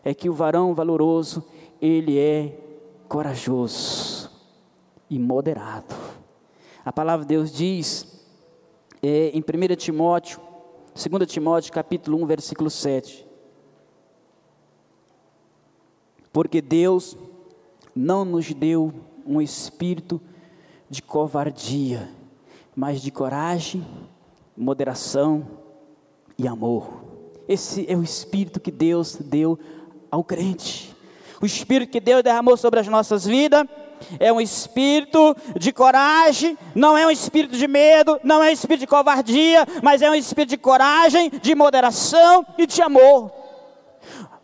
é 0.03 0.15
que 0.15 0.31
o 0.31 0.35
varão 0.35 0.75
valoroso, 0.75 1.45
ele 1.81 2.19
é 2.19 2.57
corajoso 3.07 4.31
e 5.11 5.19
moderado. 5.19 5.95
A 6.85 6.93
palavra 6.93 7.25
de 7.25 7.35
Deus 7.35 7.53
diz 7.53 8.07
é, 9.03 9.31
em 9.35 9.41
1 9.41 9.77
Timóteo, 9.77 10.41
2 11.09 11.27
Timóteo 11.27 11.73
capítulo 11.73 12.23
1, 12.23 12.27
versículo 12.27 12.69
7. 12.69 13.27
Porque 16.31 16.61
Deus 16.61 17.17
não 17.97 18.23
nos 18.23 18.53
deu 18.53 18.93
um 19.25 19.41
espírito 19.41 20.21
de 20.91 21.01
covardia, 21.01 22.11
mas 22.77 23.01
de 23.01 23.11
coragem, 23.11 23.83
moderação 24.55 25.49
e 26.37 26.47
amor. 26.47 27.03
Esse 27.49 27.91
é 27.91 27.97
o 27.97 28.03
espírito 28.03 28.61
que 28.61 28.71
Deus 28.71 29.17
deu 29.17 29.59
ao 30.11 30.23
crente. 30.23 30.95
O 31.41 31.47
espírito 31.47 31.93
que 31.93 32.01
Deus 32.01 32.23
derramou 32.23 32.59
sobre 32.59 32.79
as 32.79 32.89
nossas 32.89 33.25
vidas 33.25 33.67
é 34.19 34.33
um 34.33 34.41
espírito 34.41 35.37
de 35.59 35.73
coragem, 35.73 36.57
não 36.75 36.97
é 36.97 37.07
um 37.07 37.11
espírito 37.11 37.57
de 37.57 37.67
medo, 37.67 38.19
não 38.23 38.43
é 38.43 38.51
um 38.51 38.53
espírito 38.53 38.81
de 38.81 38.87
covardia, 38.87 39.67
mas 39.83 40.03
é 40.03 40.11
um 40.11 40.15
espírito 40.15 40.51
de 40.51 40.59
coragem, 40.59 41.31
de 41.31 41.55
moderação 41.55 42.45
e 42.59 42.67
de 42.67 42.83
amor. 42.83 43.31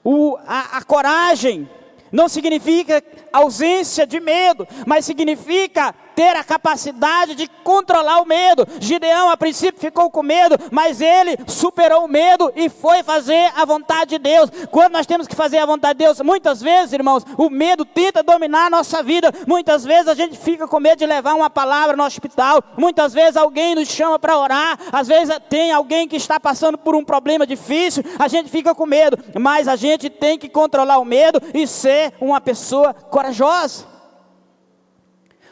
O, 0.02 0.36
a, 0.46 0.78
a 0.78 0.82
coragem 0.82 1.68
não 2.12 2.28
significa 2.28 3.02
ausência 3.32 4.06
de 4.06 4.20
medo, 4.20 4.66
mas 4.86 5.04
significa 5.04 5.94
ter 6.16 6.34
a 6.34 6.42
capacidade 6.42 7.34
de 7.34 7.46
controlar 7.62 8.22
o 8.22 8.26
medo. 8.26 8.66
Gideão, 8.80 9.28
a 9.28 9.36
princípio, 9.36 9.78
ficou 9.78 10.10
com 10.10 10.22
medo, 10.22 10.56
mas 10.72 11.02
ele 11.02 11.36
superou 11.46 12.06
o 12.06 12.08
medo 12.08 12.50
e 12.56 12.70
foi 12.70 13.02
fazer 13.02 13.52
a 13.54 13.66
vontade 13.66 14.10
de 14.10 14.18
Deus. 14.18 14.50
Quando 14.70 14.94
nós 14.94 15.06
temos 15.06 15.28
que 15.28 15.36
fazer 15.36 15.58
a 15.58 15.66
vontade 15.66 15.98
de 15.98 16.04
Deus, 16.06 16.20
muitas 16.22 16.62
vezes, 16.62 16.94
irmãos, 16.94 17.22
o 17.36 17.50
medo 17.50 17.84
tenta 17.84 18.22
dominar 18.22 18.66
a 18.66 18.70
nossa 18.70 19.02
vida. 19.02 19.30
Muitas 19.46 19.84
vezes 19.84 20.08
a 20.08 20.14
gente 20.14 20.38
fica 20.38 20.66
com 20.66 20.80
medo 20.80 20.98
de 20.98 21.06
levar 21.06 21.34
uma 21.34 21.50
palavra 21.50 21.94
no 21.94 22.04
hospital. 22.04 22.62
Muitas 22.78 23.12
vezes 23.12 23.36
alguém 23.36 23.74
nos 23.74 23.88
chama 23.88 24.18
para 24.18 24.38
orar. 24.38 24.78
Às 24.90 25.06
vezes 25.06 25.36
tem 25.50 25.70
alguém 25.70 26.08
que 26.08 26.16
está 26.16 26.40
passando 26.40 26.78
por 26.78 26.96
um 26.96 27.04
problema 27.04 27.46
difícil. 27.46 28.02
A 28.18 28.26
gente 28.26 28.48
fica 28.48 28.74
com 28.74 28.86
medo, 28.86 29.18
mas 29.38 29.68
a 29.68 29.76
gente 29.76 30.08
tem 30.08 30.38
que 30.38 30.48
controlar 30.48 30.96
o 30.98 31.04
medo 31.04 31.42
e 31.52 31.66
ser 31.66 32.14
uma 32.18 32.40
pessoa 32.40 32.94
corajosa 32.94 33.95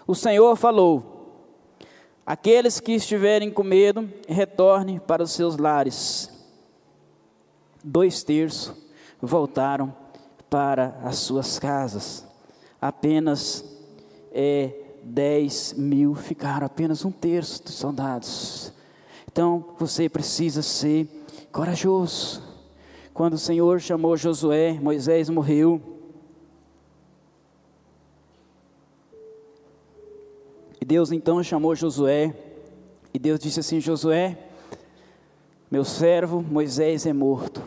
o 0.06 0.14
Senhor 0.14 0.56
falou: 0.56 1.14
Aqueles 2.26 2.80
que 2.80 2.92
estiverem 2.92 3.50
com 3.50 3.62
medo, 3.62 4.08
retornem 4.26 4.98
para 4.98 5.22
os 5.22 5.32
seus 5.32 5.56
lares. 5.56 6.30
Dois 7.82 8.22
terços 8.22 8.74
voltaram 9.20 9.94
para 10.48 10.98
as 11.02 11.16
suas 11.16 11.58
casas. 11.58 12.24
Apenas 12.80 13.64
é, 14.32 14.72
dez 15.02 15.74
mil 15.74 16.14
ficaram, 16.14 16.66
apenas 16.66 17.04
um 17.04 17.10
terço 17.10 17.62
dos 17.62 17.74
soldados. 17.74 18.72
Então 19.30 19.74
você 19.78 20.08
precisa 20.08 20.62
ser 20.62 21.08
corajoso. 21.52 22.42
Quando 23.12 23.34
o 23.34 23.38
Senhor 23.38 23.80
chamou 23.80 24.16
Josué, 24.16 24.78
Moisés 24.80 25.28
morreu. 25.28 25.93
E 30.84 30.86
Deus 30.86 31.10
então 31.10 31.42
chamou 31.42 31.74
Josué, 31.74 32.36
e 33.14 33.18
Deus 33.18 33.40
disse 33.40 33.58
assim: 33.58 33.80
Josué, 33.80 34.36
meu 35.70 35.82
servo 35.82 36.42
Moisés 36.42 37.06
é 37.06 37.12
morto, 37.14 37.62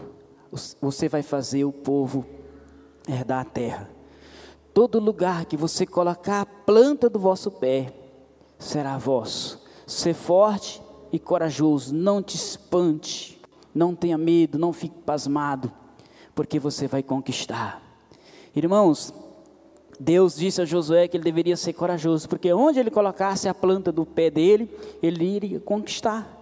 você 0.79 1.09
vai 1.09 1.23
fazer 1.23 1.65
o 1.65 1.71
povo 1.71 2.23
herdar 3.09 3.39
a 3.39 3.43
terra. 3.43 3.89
Todo 4.71 4.99
lugar 4.99 5.45
que 5.45 5.57
você 5.57 5.83
colocar 5.83 6.41
a 6.41 6.45
planta 6.45 7.09
do 7.09 7.17
vosso 7.17 7.49
pé 7.49 7.91
será 8.59 8.99
vosso. 8.99 9.65
Ser 9.87 10.13
forte 10.13 10.79
e 11.11 11.17
corajoso, 11.17 11.95
não 11.95 12.21
te 12.21 12.35
espante, 12.35 13.41
não 13.73 13.95
tenha 13.95 14.15
medo, 14.15 14.59
não 14.59 14.71
fique 14.71 15.01
pasmado, 15.01 15.71
porque 16.35 16.59
você 16.59 16.85
vai 16.85 17.01
conquistar. 17.01 17.81
Irmãos, 18.55 19.11
Deus 19.99 20.35
disse 20.35 20.61
a 20.61 20.65
Josué 20.65 21.07
que 21.07 21.17
ele 21.17 21.23
deveria 21.23 21.57
ser 21.57 21.73
corajoso, 21.73 22.29
porque 22.29 22.53
onde 22.53 22.79
ele 22.79 22.91
colocasse 22.91 23.49
a 23.49 23.53
planta 23.53 23.91
do 23.91 24.05
pé 24.05 24.29
dele, 24.29 24.69
ele 25.01 25.25
iria 25.25 25.59
conquistar. 25.59 26.37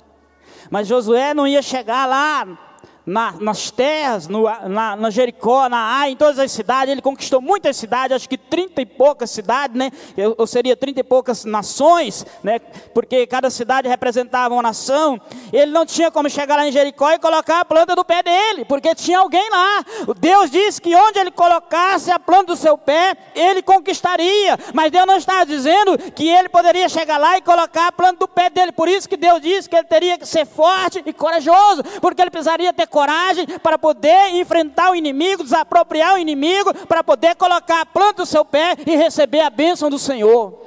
Mas 0.69 0.87
Josué 0.87 1.33
não 1.33 1.47
ia 1.47 1.61
chegar 1.61 2.05
lá 2.05 2.74
na, 3.05 3.33
nas 3.33 3.69
terras, 3.69 4.27
no, 4.27 4.43
na, 4.67 4.95
na, 4.95 5.09
Jericó, 5.09 5.69
na 5.69 5.99
Ai, 5.99 6.11
em 6.11 6.15
todas 6.15 6.39
as 6.39 6.51
cidades, 6.51 6.91
ele 6.91 7.01
conquistou 7.01 7.39
muitas 7.39 7.77
cidades, 7.77 8.15
acho 8.15 8.27
que 8.27 8.37
trinta 8.37 8.81
e 8.81 8.85
poucas 8.85 9.29
cidades, 9.29 9.77
né? 9.77 9.91
Ou 10.37 10.47
seria 10.47 10.75
trinta 10.75 11.01
e 11.01 11.03
poucas 11.03 11.45
nações, 11.45 12.25
né? 12.43 12.59
Porque 12.93 13.27
cada 13.27 13.49
cidade 13.49 13.87
representava 13.87 14.53
uma 14.53 14.63
nação. 14.63 15.21
Ele 15.53 15.71
não 15.71 15.85
tinha 15.85 16.09
como 16.09 16.29
chegar 16.29 16.55
lá 16.55 16.67
em 16.67 16.71
Jericó 16.71 17.11
e 17.11 17.19
colocar 17.19 17.59
a 17.59 17.65
planta 17.65 17.95
do 17.95 18.03
pé 18.03 18.23
dele, 18.23 18.65
porque 18.65 18.95
tinha 18.95 19.19
alguém 19.19 19.47
lá. 19.51 19.85
Deus 20.17 20.49
disse 20.49 20.81
que 20.81 20.95
onde 20.95 21.19
ele 21.19 21.31
colocasse 21.31 22.09
a 22.09 22.17
planta 22.17 22.45
do 22.45 22.55
seu 22.55 22.77
pé, 22.77 23.15
ele 23.35 23.61
conquistaria. 23.61 24.57
Mas 24.73 24.91
Deus 24.91 25.05
não 25.05 25.17
estava 25.17 25.45
dizendo 25.45 25.97
que 26.11 26.27
ele 26.27 26.49
poderia 26.49 26.89
chegar 26.89 27.17
lá 27.17 27.37
e 27.37 27.41
colocar 27.41 27.87
a 27.87 27.91
planta 27.91 28.19
do 28.19 28.27
pé 28.27 28.49
dele. 28.49 28.71
Por 28.71 28.87
isso 28.87 29.07
que 29.07 29.17
Deus 29.17 29.41
disse 29.41 29.69
que 29.69 29.75
ele 29.75 29.87
teria 29.87 30.17
que 30.17 30.25
ser 30.25 30.45
forte 30.45 31.03
e 31.05 31.13
corajoso, 31.13 31.83
porque 32.01 32.21
ele 32.21 32.31
precisaria 32.31 32.73
ter 32.73 32.87
coragem 32.95 33.45
para 33.61 33.77
poder 33.77 34.29
enfrentar 34.35 34.89
o 34.89 34.95
inimigo, 34.95 35.43
desapropriar 35.43 36.15
o 36.15 36.17
inimigo, 36.17 36.73
para 36.87 37.03
poder 37.03 37.35
colocar 37.35 37.81
a 37.81 37.85
planta 37.85 38.23
do 38.23 38.25
seu 38.25 38.45
pé 38.45 38.77
e 38.87 38.95
receber 38.95 39.41
a 39.41 39.49
bênção 39.49 39.89
do 39.89 39.99
Senhor. 39.99 40.61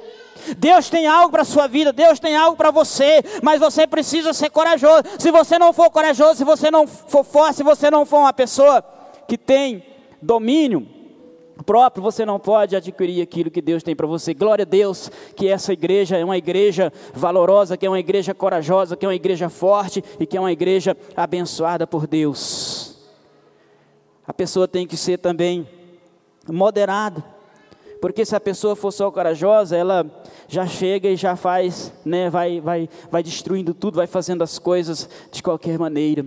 Deus 0.55 0.91
tem 0.91 1.07
algo 1.07 1.31
para 1.31 1.41
a 1.41 1.45
sua 1.45 1.65
vida, 1.65 1.91
Deus 1.91 2.19
tem 2.19 2.35
algo 2.35 2.55
para 2.55 2.69
você, 2.69 3.23
mas 3.41 3.59
você 3.59 3.87
precisa 3.87 4.31
ser 4.31 4.51
corajoso. 4.51 5.03
Se 5.17 5.31
você 5.31 5.57
não 5.57 5.73
for 5.73 5.89
corajoso, 5.89 6.35
se 6.35 6.43
você 6.43 6.69
não 6.69 6.85
for 6.85 7.23
forte, 7.23 7.57
se 7.57 7.63
você 7.63 7.89
não 7.89 8.05
for 8.05 8.19
uma 8.19 8.33
pessoa 8.33 8.83
que 9.27 9.35
tem 9.35 9.83
domínio, 10.21 10.87
próprio, 11.69 12.01
você 12.01 12.25
não 12.25 12.39
pode 12.39 12.75
adquirir 12.75 13.21
aquilo 13.21 13.51
que 13.51 13.61
Deus 13.61 13.83
tem 13.83 13.95
para 13.95 14.07
você. 14.07 14.33
Glória 14.33 14.63
a 14.63 14.65
Deus 14.65 15.11
que 15.35 15.47
essa 15.47 15.71
igreja 15.71 16.17
é 16.17 16.25
uma 16.25 16.35
igreja 16.35 16.91
valorosa, 17.13 17.77
que 17.77 17.85
é 17.85 17.89
uma 17.89 17.99
igreja 17.99 18.33
corajosa, 18.33 18.97
que 18.97 19.05
é 19.05 19.07
uma 19.07 19.13
igreja 19.13 19.49
forte 19.49 20.03
e 20.19 20.25
que 20.25 20.35
é 20.35 20.39
uma 20.39 20.51
igreja 20.51 20.97
abençoada 21.15 21.85
por 21.85 22.07
Deus. 22.07 22.97
A 24.25 24.33
pessoa 24.33 24.67
tem 24.67 24.87
que 24.87 24.97
ser 24.97 25.19
também 25.19 25.69
moderada, 26.47 27.23
porque 28.01 28.25
se 28.25 28.35
a 28.35 28.39
pessoa 28.39 28.75
for 28.75 28.91
só 28.91 29.11
corajosa, 29.11 29.77
ela 29.77 30.07
já 30.47 30.65
chega 30.65 31.07
e 31.07 31.15
já 31.15 31.35
faz, 31.35 31.93
né, 32.03 32.31
vai, 32.31 32.59
vai, 32.59 32.89
vai 33.11 33.21
destruindo 33.21 33.75
tudo, 33.75 33.97
vai 33.97 34.07
fazendo 34.07 34.41
as 34.41 34.57
coisas 34.57 35.07
de 35.31 35.43
qualquer 35.43 35.77
maneira. 35.77 36.25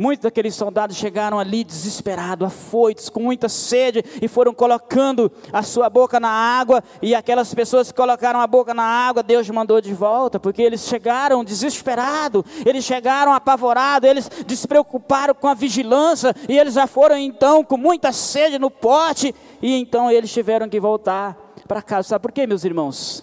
Muitos 0.00 0.22
daqueles 0.22 0.54
soldados 0.54 0.96
chegaram 0.96 1.38
ali 1.38 1.62
desesperados, 1.62 2.46
afoitos, 2.46 3.10
com 3.10 3.20
muita 3.20 3.50
sede, 3.50 4.02
e 4.22 4.26
foram 4.28 4.54
colocando 4.54 5.30
a 5.52 5.62
sua 5.62 5.90
boca 5.90 6.18
na 6.18 6.30
água, 6.30 6.82
e 7.02 7.14
aquelas 7.14 7.52
pessoas 7.52 7.92
que 7.92 7.98
colocaram 7.98 8.40
a 8.40 8.46
boca 8.46 8.72
na 8.72 8.82
água, 8.82 9.22
Deus 9.22 9.50
mandou 9.50 9.78
de 9.78 9.92
volta, 9.92 10.40
porque 10.40 10.62
eles 10.62 10.88
chegaram 10.88 11.44
desesperados, 11.44 12.44
eles 12.64 12.82
chegaram 12.82 13.34
apavorados, 13.34 14.08
eles 14.08 14.30
despreocuparam 14.46 15.34
com 15.34 15.48
a 15.48 15.52
vigilância, 15.52 16.34
e 16.48 16.58
eles 16.58 16.72
já 16.72 16.86
foram 16.86 17.18
então 17.18 17.62
com 17.62 17.76
muita 17.76 18.10
sede 18.10 18.58
no 18.58 18.70
pote, 18.70 19.34
e 19.60 19.74
então 19.74 20.10
eles 20.10 20.32
tiveram 20.32 20.66
que 20.66 20.80
voltar 20.80 21.36
para 21.68 21.82
casa. 21.82 22.08
Sabe 22.08 22.22
por 22.22 22.32
quê, 22.32 22.46
meus 22.46 22.64
irmãos? 22.64 23.22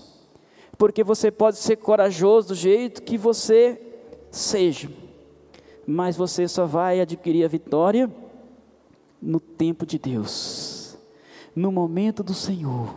Porque 0.78 1.04
você 1.04 1.32
pode 1.32 1.58
ser 1.58 1.78
corajoso 1.78 2.50
do 2.50 2.56
jeito 2.56 3.02
que 3.02 3.18
você 3.18 3.82
seja 4.30 5.07
mas 5.88 6.18
você 6.18 6.48
só 6.50 6.66
vai 6.66 7.00
adquirir 7.00 7.46
a 7.46 7.48
vitória 7.48 8.12
no 9.22 9.40
tempo 9.40 9.86
de 9.86 9.98
Deus, 9.98 10.98
no 11.56 11.72
momento 11.72 12.22
do 12.22 12.34
Senhor, 12.34 12.94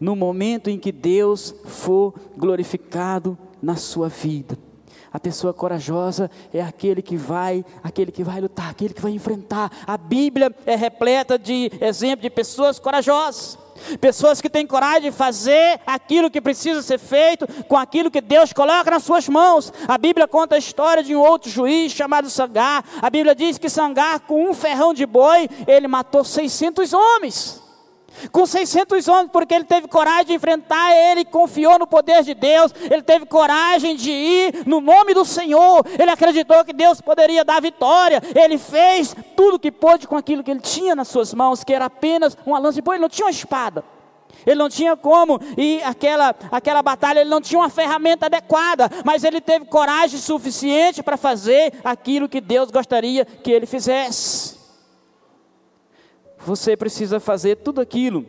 no 0.00 0.16
momento 0.16 0.70
em 0.70 0.78
que 0.78 0.90
Deus 0.90 1.54
for 1.66 2.14
glorificado 2.36 3.38
na 3.62 3.76
sua 3.76 4.08
vida. 4.08 4.58
A 5.14 5.20
pessoa 5.20 5.54
corajosa 5.54 6.28
é 6.52 6.60
aquele 6.60 7.00
que 7.00 7.16
vai, 7.16 7.64
aquele 7.84 8.10
que 8.10 8.24
vai 8.24 8.40
lutar, 8.40 8.70
aquele 8.70 8.92
que 8.92 9.00
vai 9.00 9.12
enfrentar. 9.12 9.70
A 9.86 9.96
Bíblia 9.96 10.52
é 10.66 10.74
repleta 10.74 11.38
de 11.38 11.70
exemplos 11.80 12.22
de 12.22 12.30
pessoas 12.30 12.80
corajosas. 12.80 13.56
Pessoas 14.00 14.40
que 14.40 14.50
têm 14.50 14.66
coragem 14.66 15.12
de 15.12 15.16
fazer 15.16 15.80
aquilo 15.86 16.28
que 16.28 16.40
precisa 16.40 16.82
ser 16.82 16.98
feito 16.98 17.46
com 17.68 17.76
aquilo 17.76 18.10
que 18.10 18.20
Deus 18.20 18.52
coloca 18.52 18.90
nas 18.90 19.04
suas 19.04 19.28
mãos. 19.28 19.72
A 19.86 19.96
Bíblia 19.96 20.26
conta 20.26 20.56
a 20.56 20.58
história 20.58 21.04
de 21.04 21.14
um 21.14 21.20
outro 21.20 21.48
juiz 21.48 21.92
chamado 21.92 22.28
Sangar. 22.28 22.84
A 23.00 23.08
Bíblia 23.08 23.36
diz 23.36 23.56
que 23.56 23.70
Sangar, 23.70 24.18
com 24.18 24.50
um 24.50 24.52
ferrão 24.52 24.92
de 24.92 25.06
boi, 25.06 25.48
ele 25.68 25.86
matou 25.86 26.24
600 26.24 26.92
homens. 26.92 27.63
Com 28.30 28.46
600 28.46 29.08
homens, 29.08 29.30
porque 29.32 29.54
ele 29.54 29.64
teve 29.64 29.88
coragem 29.88 30.26
de 30.26 30.34
enfrentar, 30.34 30.94
ele 30.94 31.24
confiou 31.24 31.78
no 31.78 31.86
poder 31.86 32.22
de 32.22 32.34
Deus, 32.34 32.72
ele 32.90 33.02
teve 33.02 33.26
coragem 33.26 33.96
de 33.96 34.10
ir 34.10 34.66
no 34.66 34.80
nome 34.80 35.14
do 35.14 35.24
Senhor, 35.24 35.84
ele 35.98 36.10
acreditou 36.10 36.64
que 36.64 36.72
Deus 36.72 37.00
poderia 37.00 37.44
dar 37.44 37.60
vitória, 37.60 38.22
ele 38.34 38.58
fez 38.58 39.14
tudo 39.36 39.58
que 39.58 39.70
pôde 39.72 40.06
com 40.06 40.16
aquilo 40.16 40.42
que 40.42 40.50
ele 40.50 40.60
tinha 40.60 40.94
nas 40.94 41.08
suas 41.08 41.34
mãos, 41.34 41.64
que 41.64 41.72
era 41.72 41.86
apenas 41.86 42.36
uma 42.46 42.58
lança 42.58 42.80
de 42.80 42.90
ele 42.90 42.98
não 42.98 43.08
tinha 43.08 43.26
uma 43.26 43.30
espada. 43.30 43.84
Ele 44.46 44.56
não 44.56 44.68
tinha 44.68 44.96
como 44.96 45.40
ir 45.56 45.82
aquela, 45.84 46.34
aquela 46.50 46.82
batalha, 46.82 47.20
ele 47.20 47.30
não 47.30 47.40
tinha 47.40 47.58
uma 47.58 47.70
ferramenta 47.70 48.26
adequada, 48.26 48.90
mas 49.04 49.24
ele 49.24 49.40
teve 49.40 49.64
coragem 49.64 50.18
suficiente 50.18 51.02
para 51.02 51.16
fazer 51.16 51.72
aquilo 51.82 52.28
que 52.28 52.40
Deus 52.40 52.70
gostaria 52.70 53.24
que 53.24 53.50
ele 53.50 53.66
fizesse. 53.66 54.63
Você 56.44 56.76
precisa 56.76 57.18
fazer 57.18 57.56
tudo 57.56 57.80
aquilo 57.80 58.26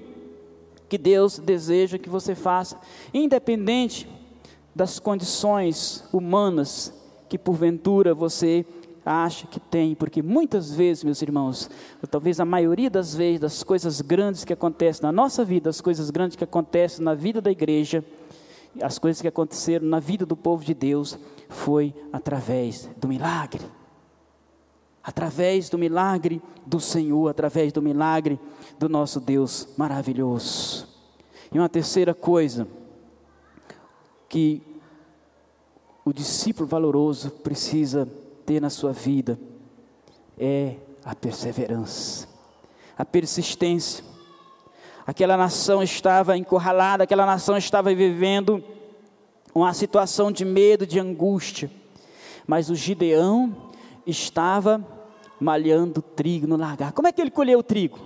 que 0.87 0.97
Deus 0.97 1.37
deseja 1.37 1.97
que 1.97 2.09
você 2.09 2.33
faça, 2.33 2.79
independente 3.13 4.07
das 4.73 4.99
condições 4.99 6.03
humanas 6.13 6.93
que 7.27 7.37
porventura 7.37 8.13
você 8.13 8.65
acha 9.05 9.45
que 9.47 9.59
tem, 9.59 9.93
porque 9.93 10.21
muitas 10.21 10.73
vezes, 10.73 11.03
meus 11.03 11.21
irmãos, 11.21 11.69
talvez 12.09 12.39
a 12.39 12.45
maioria 12.45 12.89
das 12.89 13.13
vezes, 13.13 13.39
das 13.39 13.63
coisas 13.63 14.01
grandes 14.01 14.43
que 14.43 14.53
acontecem 14.53 15.03
na 15.03 15.11
nossa 15.11 15.43
vida, 15.43 15.69
as 15.69 15.81
coisas 15.81 16.09
grandes 16.09 16.35
que 16.35 16.43
acontecem 16.43 17.03
na 17.03 17.13
vida 17.13 17.41
da 17.41 17.51
igreja, 17.51 18.03
as 18.81 18.97
coisas 18.97 19.21
que 19.21 19.27
aconteceram 19.27 19.85
na 19.85 19.99
vida 19.99 20.25
do 20.25 20.35
povo 20.35 20.63
de 20.63 20.73
Deus, 20.73 21.19
foi 21.49 21.93
através 22.11 22.89
do 22.97 23.07
milagre 23.07 23.61
através 25.05 25.69
do 25.69 25.77
milagre 25.77 26.41
do 26.65 26.79
Senhor, 26.79 27.29
através 27.29 27.71
do 27.71 27.79
milagre 27.79 28.39
do 28.79 28.89
nosso 28.89 29.19
Deus 29.19 29.67
maravilhoso. 29.77 30.87
E 31.53 31.59
uma 31.59 31.69
terceira 31.69 32.11
coisa 32.11 32.67
que 34.27 34.63
o 36.03 36.11
discípulo 36.11 36.67
valoroso 36.67 37.29
precisa 37.29 38.09
ter 38.47 38.59
na 38.59 38.71
sua 38.71 38.91
vida 38.91 39.39
é 40.39 40.75
a 41.03 41.13
perseverança, 41.13 42.27
a 42.97 43.05
persistência. 43.05 44.03
Aquela 45.05 45.37
nação 45.37 45.83
estava 45.83 46.35
encurralada, 46.35 47.03
aquela 47.03 47.27
nação 47.27 47.55
estava 47.55 47.93
vivendo 47.93 48.63
uma 49.53 49.71
situação 49.71 50.31
de 50.31 50.43
medo, 50.43 50.85
de 50.85 50.99
angústia, 50.99 51.69
mas 52.47 52.71
o 52.71 52.75
Gideão 52.75 53.55
estava 54.05 54.94
malhando 55.39 56.01
trigo 56.01 56.47
no 56.47 56.57
lagar. 56.57 56.91
Como 56.91 57.07
é 57.07 57.11
que 57.11 57.21
ele 57.21 57.31
colheu 57.31 57.59
o 57.59 57.63
trigo? 57.63 57.99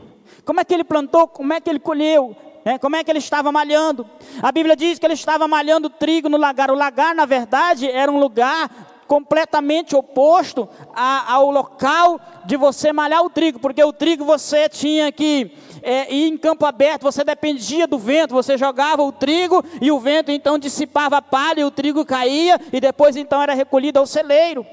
Como 0.46 0.60
é 0.60 0.64
que 0.64 0.74
ele 0.74 0.84
plantou? 0.84 1.28
Como 1.28 1.54
é 1.54 1.60
que 1.62 1.70
ele 1.70 1.80
colheu? 1.80 2.36
É, 2.66 2.78
como 2.78 2.96
é 2.96 3.04
que 3.04 3.12
ele 3.12 3.20
estava 3.20 3.52
malhando? 3.52 4.08
A 4.42 4.52
Bíblia 4.52 4.76
diz 4.76 5.00
que 5.00 5.06
ele 5.06 5.14
estava 5.14 5.48
malhando 5.48 5.90
trigo 5.90 6.30
no 6.30 6.38
lagar. 6.38 6.70
O 6.70 6.76
lagar, 6.76 7.16
na 7.16 7.26
verdade, 7.26 7.90
era 7.90 8.12
um 8.12 8.20
lugar 8.20 8.70
completamente 9.08 9.96
oposto 9.96 10.70
a, 10.94 11.34
ao 11.34 11.50
local 11.50 12.22
de 12.46 12.56
você 12.56 12.94
malhar 12.94 13.24
o 13.24 13.30
trigo, 13.30 13.60
porque 13.60 13.84
o 13.84 13.92
trigo 13.92 14.24
você 14.24 14.70
tinha 14.70 15.12
que 15.12 15.52
é, 15.82 16.14
ir 16.14 16.32
em 16.32 16.38
campo 16.38 16.64
aberto, 16.64 17.02
você 17.02 17.24
dependia 17.24 17.88
do 17.88 17.98
vento, 17.98 18.36
você 18.36 18.56
jogava 18.56 19.02
o 19.02 19.12
trigo 19.12 19.66
e 19.82 19.92
o 19.92 20.00
vento 20.00 20.30
então 20.30 20.60
dissipava 20.60 21.18
a 21.18 21.22
palha 21.24 21.62
e 21.62 21.64
o 21.64 21.72
trigo 21.72 22.06
caía 22.06 22.62
e 22.72 22.80
depois 22.80 23.16
então 23.16 23.42
era 23.42 23.56
recolhido 23.56 23.98
ao 23.98 24.06
celeiro. 24.06 24.64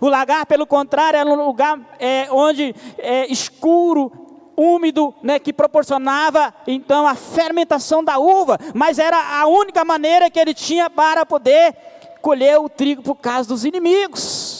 O 0.00 0.08
lagar, 0.08 0.46
pelo 0.46 0.66
contrário, 0.66 1.18
era 1.18 1.28
um 1.28 1.46
lugar 1.46 1.78
é, 1.98 2.28
onde 2.30 2.74
é, 2.98 3.30
escuro, 3.30 4.12
úmido, 4.56 5.14
né, 5.22 5.38
que 5.38 5.54
proporcionava 5.54 6.52
então 6.66 7.06
a 7.06 7.14
fermentação 7.14 8.04
da 8.04 8.18
uva, 8.18 8.58
mas 8.74 8.98
era 8.98 9.40
a 9.40 9.46
única 9.46 9.84
maneira 9.86 10.28
que 10.28 10.38
ele 10.38 10.52
tinha 10.52 10.90
para 10.90 11.24
poder 11.24 11.74
colher 12.20 12.58
o 12.58 12.68
trigo 12.68 13.02
por 13.02 13.14
causa 13.14 13.48
dos 13.48 13.64
inimigos. 13.64 14.59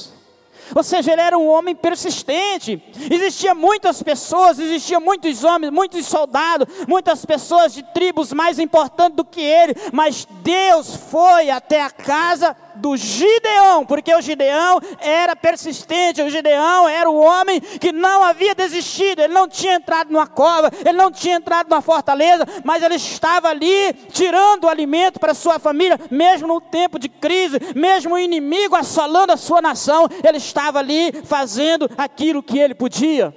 Ou 0.74 0.82
seja, 0.82 1.12
ele 1.12 1.20
era 1.20 1.38
um 1.38 1.48
homem 1.48 1.74
persistente. 1.74 2.82
Existiam 3.10 3.54
muitas 3.54 4.02
pessoas, 4.02 4.58
existiam 4.58 5.00
muitos 5.00 5.44
homens, 5.44 5.70
muitos 5.72 6.06
soldados, 6.06 6.66
muitas 6.86 7.24
pessoas 7.24 7.72
de 7.72 7.82
tribos 7.82 8.32
mais 8.32 8.58
importantes 8.58 9.16
do 9.16 9.24
que 9.24 9.40
ele, 9.40 9.74
mas 9.92 10.26
Deus 10.42 10.96
foi 11.10 11.50
até 11.50 11.82
a 11.82 11.90
casa 11.90 12.56
do 12.76 12.96
Gideão, 12.96 13.84
porque 13.84 14.14
o 14.14 14.20
Gideão 14.20 14.80
era 15.00 15.36
persistente, 15.36 16.22
o 16.22 16.30
Gideão 16.30 16.88
era 16.88 17.10
o 17.10 17.16
homem 17.16 17.60
que 17.60 17.92
não 17.92 18.22
havia 18.22 18.54
desistido, 18.54 19.20
ele 19.20 19.34
não 19.34 19.46
tinha 19.46 19.74
entrado 19.74 20.10
numa 20.10 20.26
cova, 20.26 20.72
ele 20.84 20.96
não 20.96 21.10
tinha 21.10 21.36
entrado 21.36 21.68
numa 21.68 21.82
fortaleza, 21.82 22.46
mas 22.64 22.82
ele 22.82 22.94
estava 22.94 23.48
ali 23.48 23.92
tirando 24.12 24.64
o 24.64 24.68
alimento 24.68 25.20
para 25.20 25.34
sua 25.34 25.58
família, 25.58 26.00
mesmo 26.10 26.48
no 26.48 26.60
tempo 26.60 26.98
de 26.98 27.08
crise, 27.08 27.58
mesmo 27.74 28.14
o 28.14 28.18
inimigo 28.18 28.74
assolando 28.74 29.32
a 29.32 29.36
sua 29.36 29.60
nação, 29.60 30.08
ele 30.24 30.38
estava 30.38 30.59
ali 30.68 31.12
fazendo 31.24 31.88
aquilo 31.96 32.42
que 32.42 32.58
ele 32.58 32.74
podia. 32.74 33.34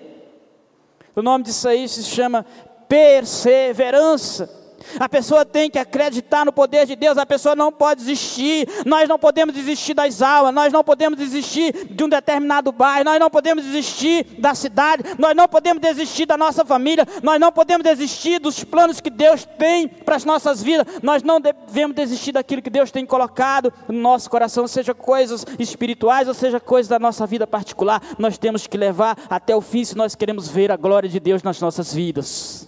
O 1.15 1.21
nome 1.21 1.43
disso 1.43 1.67
aí 1.67 1.88
se 1.88 2.03
chama 2.03 2.45
perseverança. 2.88 4.62
A 5.00 5.08
pessoa 5.08 5.46
tem 5.46 5.69
que 5.69 5.80
acreditar 5.80 6.46
no 6.46 6.52
poder 6.52 6.86
de 6.86 6.96
Deus, 6.96 7.17
a 7.17 7.26
pessoa 7.26 7.56
não 7.56 7.72
pode 7.72 8.02
desistir. 8.02 8.67
Nós 8.86 9.08
não 9.08 9.17
podemos 9.17 9.54
desistir 9.54 9.93
das 9.93 10.22
aulas, 10.22 10.54
nós 10.54 10.72
não 10.72 10.84
podemos 10.84 11.17
desistir 11.17 11.88
de 11.89 12.04
um 12.04 12.10
determinado 12.10 12.72
bairro, 12.72 13.06
nós 13.06 13.19
não 13.19 13.30
podemos 13.30 13.63
desistir 13.63 14.26
da 14.38 14.54
cidade, 14.56 15.04
nós 15.17 15.36
não 15.36 15.48
podemos 15.48 15.82
desistir 15.82 16.26
da 16.26 16.38
nossa 16.38 16.65
família, 16.65 17.08
nós 17.22 17.39
não 17.39 17.52
podemos 17.52 17.84
desistir 17.84 18.39
dos 18.39 18.63
planos 18.63 19.00
que 19.00 19.10
Deus 19.10 19.46
tem 19.58 19.88
para 19.88 20.15
as 20.15 20.26
nossas 20.26 20.62
vidas. 20.62 20.86
Nós 21.02 21.24
não 21.24 21.39
devemos 21.39 21.96
desistir 21.96 22.32
daquilo 22.32 22.62
que 22.62 22.69
Deus 22.69 22.91
tem 22.91 23.06
colocado 23.06 23.72
no 23.88 24.00
nosso 24.00 24.30
coração, 24.30 24.67
seja 24.67 24.93
coisas 24.93 25.46
espirituais 25.60 26.28
ou 26.28 26.34
seja 26.34 26.60
coisas 26.60 26.89
da 26.89 27.00
nossa 27.00 27.26
vida 27.26 27.46
particular. 27.46 28.02
Nós 28.17 28.38
temos 28.38 28.67
que 28.67 28.78
levar 28.78 29.17
até 29.30 29.56
o 29.56 29.62
fim 29.62 29.84
se 29.84 29.96
nós 29.96 30.15
queremos 30.15 30.48
ver 30.48 30.72
a 30.72 30.78
glória 30.78 31.10
de 31.10 31.19
Deus 31.19 31.43
nas 31.43 31.60
nossas 31.60 31.93
vidas. 31.93 32.67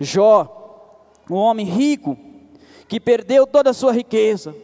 Jó 0.00 0.59
um 1.30 1.36
homem 1.36 1.66
rico 1.66 2.18
que 2.88 2.98
perdeu 2.98 3.46
toda 3.46 3.70
a 3.70 3.74
sua 3.74 3.92
riqueza, 3.92 4.54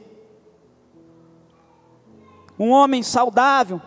um 2.59 2.71
homem 2.71 3.03
saudável 3.03 3.81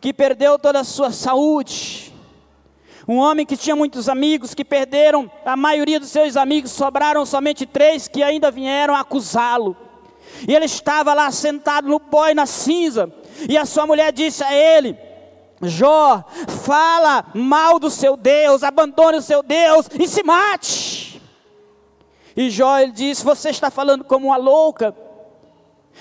que 0.00 0.12
perdeu 0.12 0.58
toda 0.58 0.80
a 0.80 0.84
sua 0.84 1.10
saúde, 1.10 2.12
Um 3.06 3.18
homem 3.18 3.44
que 3.44 3.56
tinha 3.56 3.76
muitos 3.76 4.08
amigos, 4.08 4.54
que 4.54 4.64
perderam 4.64 5.30
a 5.44 5.54
maioria 5.56 6.00
dos 6.00 6.08
seus 6.08 6.38
amigos, 6.38 6.70
sobraram 6.70 7.26
somente 7.26 7.66
três 7.66 8.08
que 8.08 8.22
ainda 8.22 8.50
vieram 8.50 8.96
acusá-lo. 8.96 9.76
E 10.48 10.54
ele 10.54 10.64
estava 10.64 11.12
lá 11.12 11.30
sentado 11.30 11.86
no 11.86 12.00
pó 12.00 12.28
e 12.28 12.34
na 12.34 12.46
cinza. 12.46 13.12
E 13.46 13.58
a 13.58 13.66
sua 13.66 13.86
mulher 13.86 14.10
disse 14.10 14.42
a 14.42 14.54
ele: 14.54 14.96
Jó, 15.60 16.24
fala 16.64 17.26
mal 17.34 17.78
do 17.78 17.90
seu 17.90 18.16
Deus, 18.16 18.62
abandone 18.62 19.18
o 19.18 19.22
seu 19.22 19.42
Deus 19.42 19.86
e 20.00 20.08
se 20.08 20.22
mate. 20.22 21.03
E 22.36 22.50
Jó 22.50 22.78
ele 22.78 22.92
disse: 22.92 23.24
Você 23.24 23.50
está 23.50 23.70
falando 23.70 24.04
como 24.04 24.28
uma 24.28 24.36
louca. 24.36 24.94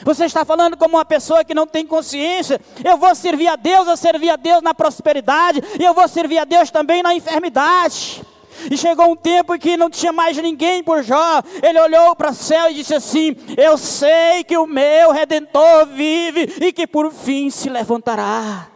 Você 0.02 0.26
está 0.26 0.43
falando 0.43 0.76
como 0.76 0.98
uma 0.98 1.06
pessoa 1.06 1.43
que 1.43 1.54
não 1.54 1.67
tem 1.67 1.86
consciência. 1.86 2.60
Eu 2.84 2.98
vou 2.98 3.13
servir 3.13 3.48
a 3.48 3.56
Deus, 3.56 3.88
eu 3.88 3.96
servi 3.96 4.30
a 4.30 4.36
Deus 4.36 4.62
na 4.62 4.74
prosperidade, 4.74 5.62
e 5.80 5.84
eu 5.84 5.93
vou 5.93 6.08
servir 6.08 6.39
a 6.39 6.46
Deus 6.46 6.72
também 6.72 7.04
na 7.04 7.13
enfermidade. 7.13 8.24
E 8.72 8.78
chegou 8.78 9.12
um 9.12 9.15
tempo 9.15 9.54
em 9.54 9.60
que 9.60 9.78
não 9.78 9.89
tinha 9.89 10.12
mais 10.12 10.38
ninguém 10.38 10.84
por 10.84 11.04
Jó. 11.04 11.41
Ele 11.62 11.80
olhou 11.80 12.15
para 12.15 12.32
o 12.32 12.34
céu 12.34 12.72
e 12.72 12.76
disse 12.76 12.96
assim: 12.96 13.36
Eu 13.58 13.78
sei 13.78 14.43
que 14.43 14.58
o 14.58 14.65
meu 14.65 15.12
redentor 15.12 15.86
vive 15.88 16.56
e 16.62 16.72
que 16.72 16.88
por 16.88 17.12
fim 17.12 17.50
se 17.50 17.69
levantará. 17.69 18.67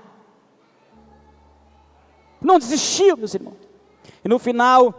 Não 2.41 2.60
desistiu, 2.60 3.17
meus 3.17 3.34
irmãos. 3.34 3.58
E 4.24 4.28
no 4.28 4.38
final 4.38 4.93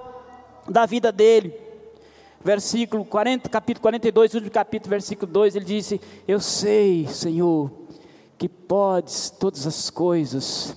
da 0.69 0.87
vida 0.87 1.13
dele, 1.13 1.68
versículo 2.45 3.05
40, 3.05 3.49
capítulo 3.49 3.83
42, 3.83 4.35
último 4.35 4.51
capítulo, 4.51 4.91
versículo 4.91 5.31
2, 5.31 5.57
ele 5.57 5.65
disse: 5.65 6.01
Eu 6.27 6.41
sei, 6.41 7.07
Senhor, 7.07 7.71
que 8.37 8.49
podes 8.49 9.31
todas 9.31 9.67
as 9.67 9.91
coisas 9.91 10.77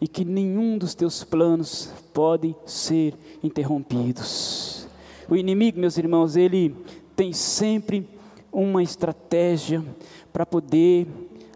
e 0.00 0.08
que 0.08 0.24
nenhum 0.24 0.78
dos 0.78 0.94
teus 0.94 1.22
planos 1.22 1.90
pode 2.14 2.54
ser 2.64 3.14
interrompidos. 3.42 4.86
O 5.28 5.36
inimigo, 5.36 5.78
meus 5.78 5.98
irmãos, 5.98 6.36
ele 6.36 6.74
tem 7.14 7.32
sempre 7.32 8.08
uma 8.52 8.82
estratégia 8.82 9.84
para 10.32 10.46
poder 10.46 11.06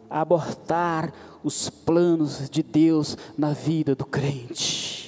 abortar 0.09 1.13
os 1.43 1.69
planos 1.69 2.49
de 2.49 2.63
Deus 2.63 3.17
na 3.37 3.53
vida 3.53 3.95
do 3.95 4.05
crente. 4.05 5.04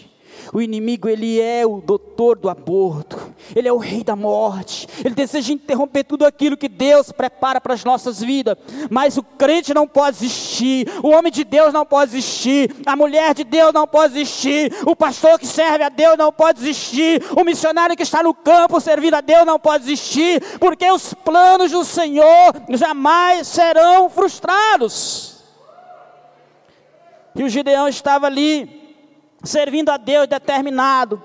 O 0.52 0.61
inimigo, 0.61 1.09
ele 1.09 1.40
é 1.40 1.66
o 1.66 1.80
doutor 1.80 2.38
do 2.38 2.48
aborto, 2.48 3.35
ele 3.54 3.68
é 3.68 3.72
o 3.72 3.78
rei 3.78 4.02
da 4.04 4.14
morte, 4.14 4.87
ele 5.04 5.14
deseja 5.14 5.52
interromper 5.52 6.04
tudo 6.04 6.24
aquilo 6.24 6.56
que 6.56 6.68
Deus 6.68 7.12
prepara 7.12 7.61
para 7.61 7.74
as 7.74 7.85
nossas 7.85 8.20
vidas, 8.20 8.56
mas 8.90 9.16
o 9.16 9.22
crente 9.22 9.74
não 9.74 9.87
pode 9.87 10.16
existir, 10.18 10.88
o 11.02 11.09
homem 11.09 11.32
de 11.32 11.44
Deus 11.44 11.72
não 11.72 11.85
pode 11.85 12.12
existir, 12.12 12.74
a 12.87 12.96
mulher 12.96 13.35
de 13.35 13.44
Deus 13.44 13.72
não 13.72 13.87
pode 13.87 14.18
existir, 14.18 14.72
o 14.87 14.94
pastor 14.94 15.38
que 15.38 15.46
serve 15.46 15.85
a 15.85 15.88
Deus 15.88 16.16
não 16.16 16.32
pode 16.32 16.61
existir, 16.61 17.22
o 17.37 17.44
missionário 17.44 17.96
que 17.96 18.02
está 18.02 18.22
no 18.22 18.35
campo 18.35 18.80
servindo 18.80 19.14
a 19.14 19.20
Deus 19.20 19.44
não 19.44 19.59
pode 19.59 19.85
existir, 19.85 20.42
porque 20.59 20.90
os 20.90 21.12
planos 21.14 21.70
do 21.70 21.85
Senhor 21.85 22.54
jamais 22.70 23.48
serão 23.48 24.09
frustrados. 24.09 25.37
E 27.35 27.42
o 27.42 27.48
Gideão 27.48 27.87
estava 27.87 28.26
ali, 28.26 28.86
servindo 29.46 29.90
a 29.90 29.96
Deus 29.96 30.26
determinado. 30.26 31.22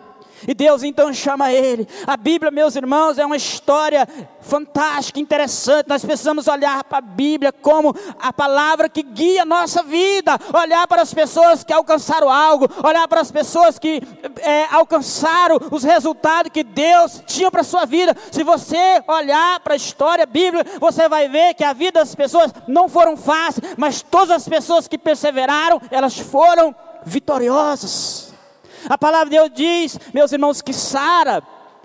E 0.47 0.53
Deus 0.53 0.83
então 0.83 1.13
chama 1.13 1.51
ele. 1.51 1.87
A 2.05 2.17
Bíblia, 2.17 2.51
meus 2.51 2.75
irmãos, 2.75 3.17
é 3.17 3.25
uma 3.25 3.35
história 3.35 4.07
fantástica, 4.41 5.19
interessante. 5.19 5.87
Nós 5.87 6.03
precisamos 6.03 6.47
olhar 6.47 6.83
para 6.83 6.97
a 6.97 7.01
Bíblia 7.01 7.51
como 7.51 7.95
a 8.19 8.33
palavra 8.33 8.89
que 8.89 9.03
guia 9.03 9.43
a 9.43 9.45
nossa 9.45 9.83
vida. 9.83 10.37
Olhar 10.53 10.87
para 10.87 11.01
as 11.01 11.13
pessoas 11.13 11.63
que 11.63 11.71
alcançaram 11.71 12.29
algo. 12.29 12.67
Olhar 12.83 13.07
para 13.07 13.21
as 13.21 13.31
pessoas 13.31 13.77
que 13.77 14.01
é, 14.39 14.65
alcançaram 14.71 15.59
os 15.69 15.83
resultados 15.83 16.51
que 16.51 16.63
Deus 16.63 17.21
tinha 17.27 17.51
para 17.51 17.61
a 17.61 17.65
sua 17.65 17.85
vida. 17.85 18.15
Se 18.31 18.43
você 18.43 19.03
olhar 19.07 19.59
para 19.59 19.73
a 19.73 19.77
história 19.77 20.25
bíblica, 20.25 20.79
você 20.79 21.07
vai 21.07 21.27
ver 21.27 21.53
que 21.53 21.63
a 21.63 21.73
vida 21.73 21.99
das 21.99 22.15
pessoas 22.15 22.51
não 22.67 22.89
foram 22.89 23.15
fáceis, 23.15 23.75
mas 23.77 24.01
todas 24.01 24.31
as 24.31 24.47
pessoas 24.47 24.87
que 24.87 24.97
perseveraram, 24.97 25.79
elas 25.91 26.17
foram 26.17 26.75
vitoriosas. 27.05 28.33
A 28.89 28.97
palavra 28.97 29.29
de 29.29 29.37
Deus 29.37 29.51
diz, 29.53 29.99
meus 30.13 30.31
irmãos, 30.31 30.61
que 30.61 30.73
Sara 30.73 31.43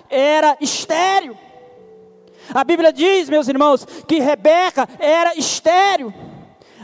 era 0.09 0.57
estéreo. 0.61 1.37
A 2.55 2.65
Bíblia 2.65 2.93
diz, 2.93 3.29
meus 3.29 3.49
irmãos, 3.49 3.87
que 4.07 4.21
Rebeca 4.21 4.89
era 4.99 5.35
estéreo. 5.37 6.15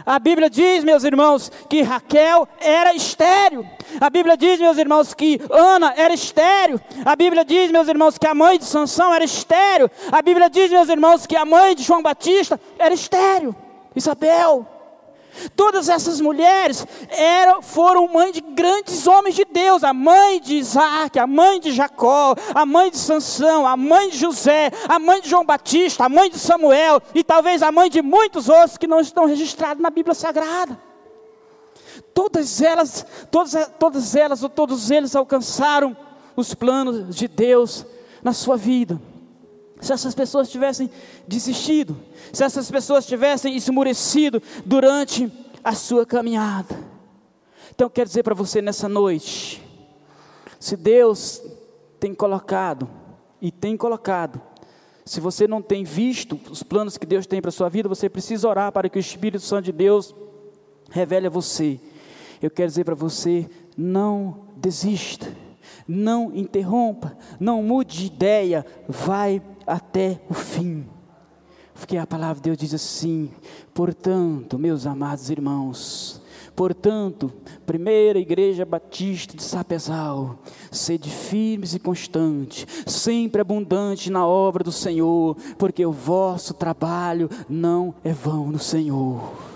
A 0.05 0.19
Bíblia 0.19 0.51
diz, 0.51 0.83
meus 0.83 1.05
irmãos, 1.05 1.51
que 1.69 1.83
Raquel 1.83 2.49
era 2.61 2.93
estéreo. 2.93 3.65
A 4.01 4.11
Bíblia 4.11 4.37
diz, 4.37 4.59
meus 4.59 4.77
irmãos, 4.77 5.15
que 5.15 5.41
Ana 5.49 5.95
era 5.97 6.13
estéreo. 6.13 6.81
A 7.05 7.15
Bíblia 7.15 7.45
diz, 7.45 7.71
meus 7.71 7.87
irmãos, 7.87 8.19
que 8.19 8.27
a 8.27 8.35
mãe 8.35 8.59
de 8.59 8.65
Sansão 8.65 9.15
era 9.15 9.25
estéreo. 9.25 9.91
A 10.11 10.21
Bíblia 10.21 10.51
diz, 10.51 10.71
meus 10.71 10.89
irmãos, 10.89 11.27
que 11.27 11.37
a 11.37 11.45
mãe 11.45 11.77
de 11.77 11.85
João 11.85 12.03
Batista 12.03 12.61
era 12.79 12.93
estéreo. 12.93 13.55
Isabel. 13.95 14.67
Todas 15.57 15.89
essas 15.89 16.21
mulheres 16.21 16.87
eram, 17.11 17.63
foram 17.63 18.07
mães 18.09 18.33
de 18.33 18.41
grandes 18.41 19.07
homens 19.07 19.35
de 19.35 19.45
Deus, 19.45 19.83
a 19.83 19.93
mãe 19.93 20.41
de 20.41 20.57
Isaac, 20.57 21.19
a 21.19 21.27
mãe 21.27 21.59
de 21.59 21.73
Jacó, 21.73 22.35
a 22.55 22.67
mãe 22.67 22.91
de 22.91 22.99
Sansão, 22.99 23.67
a 23.67 23.77
mãe 23.77 24.11
de 24.11 24.19
José, 24.19 24.71
a 24.89 24.99
mãe 24.99 25.21
de 25.21 25.29
João 25.29 25.45
Batista, 25.45 26.05
a 26.05 26.09
mãe 26.09 26.31
de 26.31 26.39
Samuel 26.39 27.01
e 27.15 27.25
talvez 27.25 27.63
a 27.63 27.73
mãe 27.73 27.89
de 27.89 28.03
muitos 28.03 28.49
outros 28.49 28.77
que 28.77 28.87
não 28.87 29.01
estão 29.01 29.25
registrados 29.25 29.83
na 29.83 29.91
Bíblia 29.91 30.15
Sagrada. 30.15 30.79
Todas 32.15 32.61
elas, 32.61 33.07
todas, 33.31 33.71
todas 33.79 34.15
elas 34.15 34.43
ou 34.43 34.49
todos 34.49 34.91
eles 34.91 35.17
alcançaram 35.17 35.97
os 36.37 36.55
planos 36.55 37.15
de 37.15 37.27
Deus 37.27 37.87
na 38.23 38.33
sua 38.33 38.57
vida. 38.57 39.01
Se 39.83 39.93
essas 39.93 40.15
pessoas 40.15 40.49
tivessem 40.49 40.89
desistido, 41.29 41.97
se 42.33 42.43
essas 42.43 42.71
pessoas 42.71 43.05
tivessem 43.05 43.55
esmurecido 43.55 44.41
durante 44.65 45.31
a 45.63 45.75
sua 45.75 46.07
caminhada. 46.07 46.79
Então, 47.75 47.91
quero 47.91 48.09
dizer 48.09 48.23
para 48.23 48.35
você 48.35 48.63
nessa 48.63 48.89
noite: 48.89 49.63
se 50.59 50.77
Deus 50.77 51.43
tem 52.01 52.15
colocado, 52.15 52.89
e 53.41 53.51
tem 53.51 53.77
colocado, 53.77 54.41
se 55.05 55.21
você 55.21 55.49
não 55.49 55.61
tem 55.61 55.83
visto 55.83 56.39
os 56.49 56.63
planos 56.63 56.97
que 56.97 57.05
Deus 57.05 57.27
tem 57.27 57.41
para 57.41 57.49
a 57.49 57.53
sua 57.53 57.69
vida, 57.69 57.89
você 57.89 58.09
precisa 58.09 58.49
orar 58.49 58.71
para 58.71 58.89
que 58.89 58.99
o 58.99 59.01
Espírito 59.01 59.45
Santo 59.45 59.65
de 59.65 59.73
Deus 59.73 60.15
revele 60.91 61.27
a 61.27 61.31
você. 61.31 61.81
Eu 62.41 62.51
quero 62.51 62.69
dizer 62.69 62.85
para 62.85 62.95
você: 62.95 63.51
não 63.77 64.47
desista, 64.57 65.27
não 65.89 66.33
interrompa, 66.33 67.17
não 67.41 67.63
mude 67.65 67.99
de 67.99 68.07
ideia, 68.07 68.65
vai 68.89 69.43
até 69.67 70.21
o 70.29 70.35
fim. 70.35 70.87
Porque 71.75 71.97
a 71.97 72.07
palavra 72.07 72.37
de 72.37 72.43
Deus 72.43 72.59
diz 72.59 72.75
assim: 72.75 73.31
portanto, 73.75 74.59
meus 74.59 74.87
amados 74.87 75.31
irmãos, 75.31 76.23
Portanto, 76.55 77.33
primeira 77.65 78.19
igreja 78.19 78.65
batista 78.65 79.37
de 79.37 79.43
Sapezal, 79.43 80.39
sede 80.71 81.09
firmes 81.09 81.75
e 81.75 81.79
constantes, 81.79 82.67
sempre 82.87 83.41
abundantes 83.41 84.11
na 84.11 84.27
obra 84.27 84.63
do 84.63 84.73
Senhor, 84.73 85.37
porque 85.57 85.85
o 85.85 85.93
vosso 85.93 86.53
trabalho 86.53 87.31
não 87.49 87.95
é 88.05 88.13
vão 88.13 88.49
no 88.49 88.59
Senhor. 88.59 89.52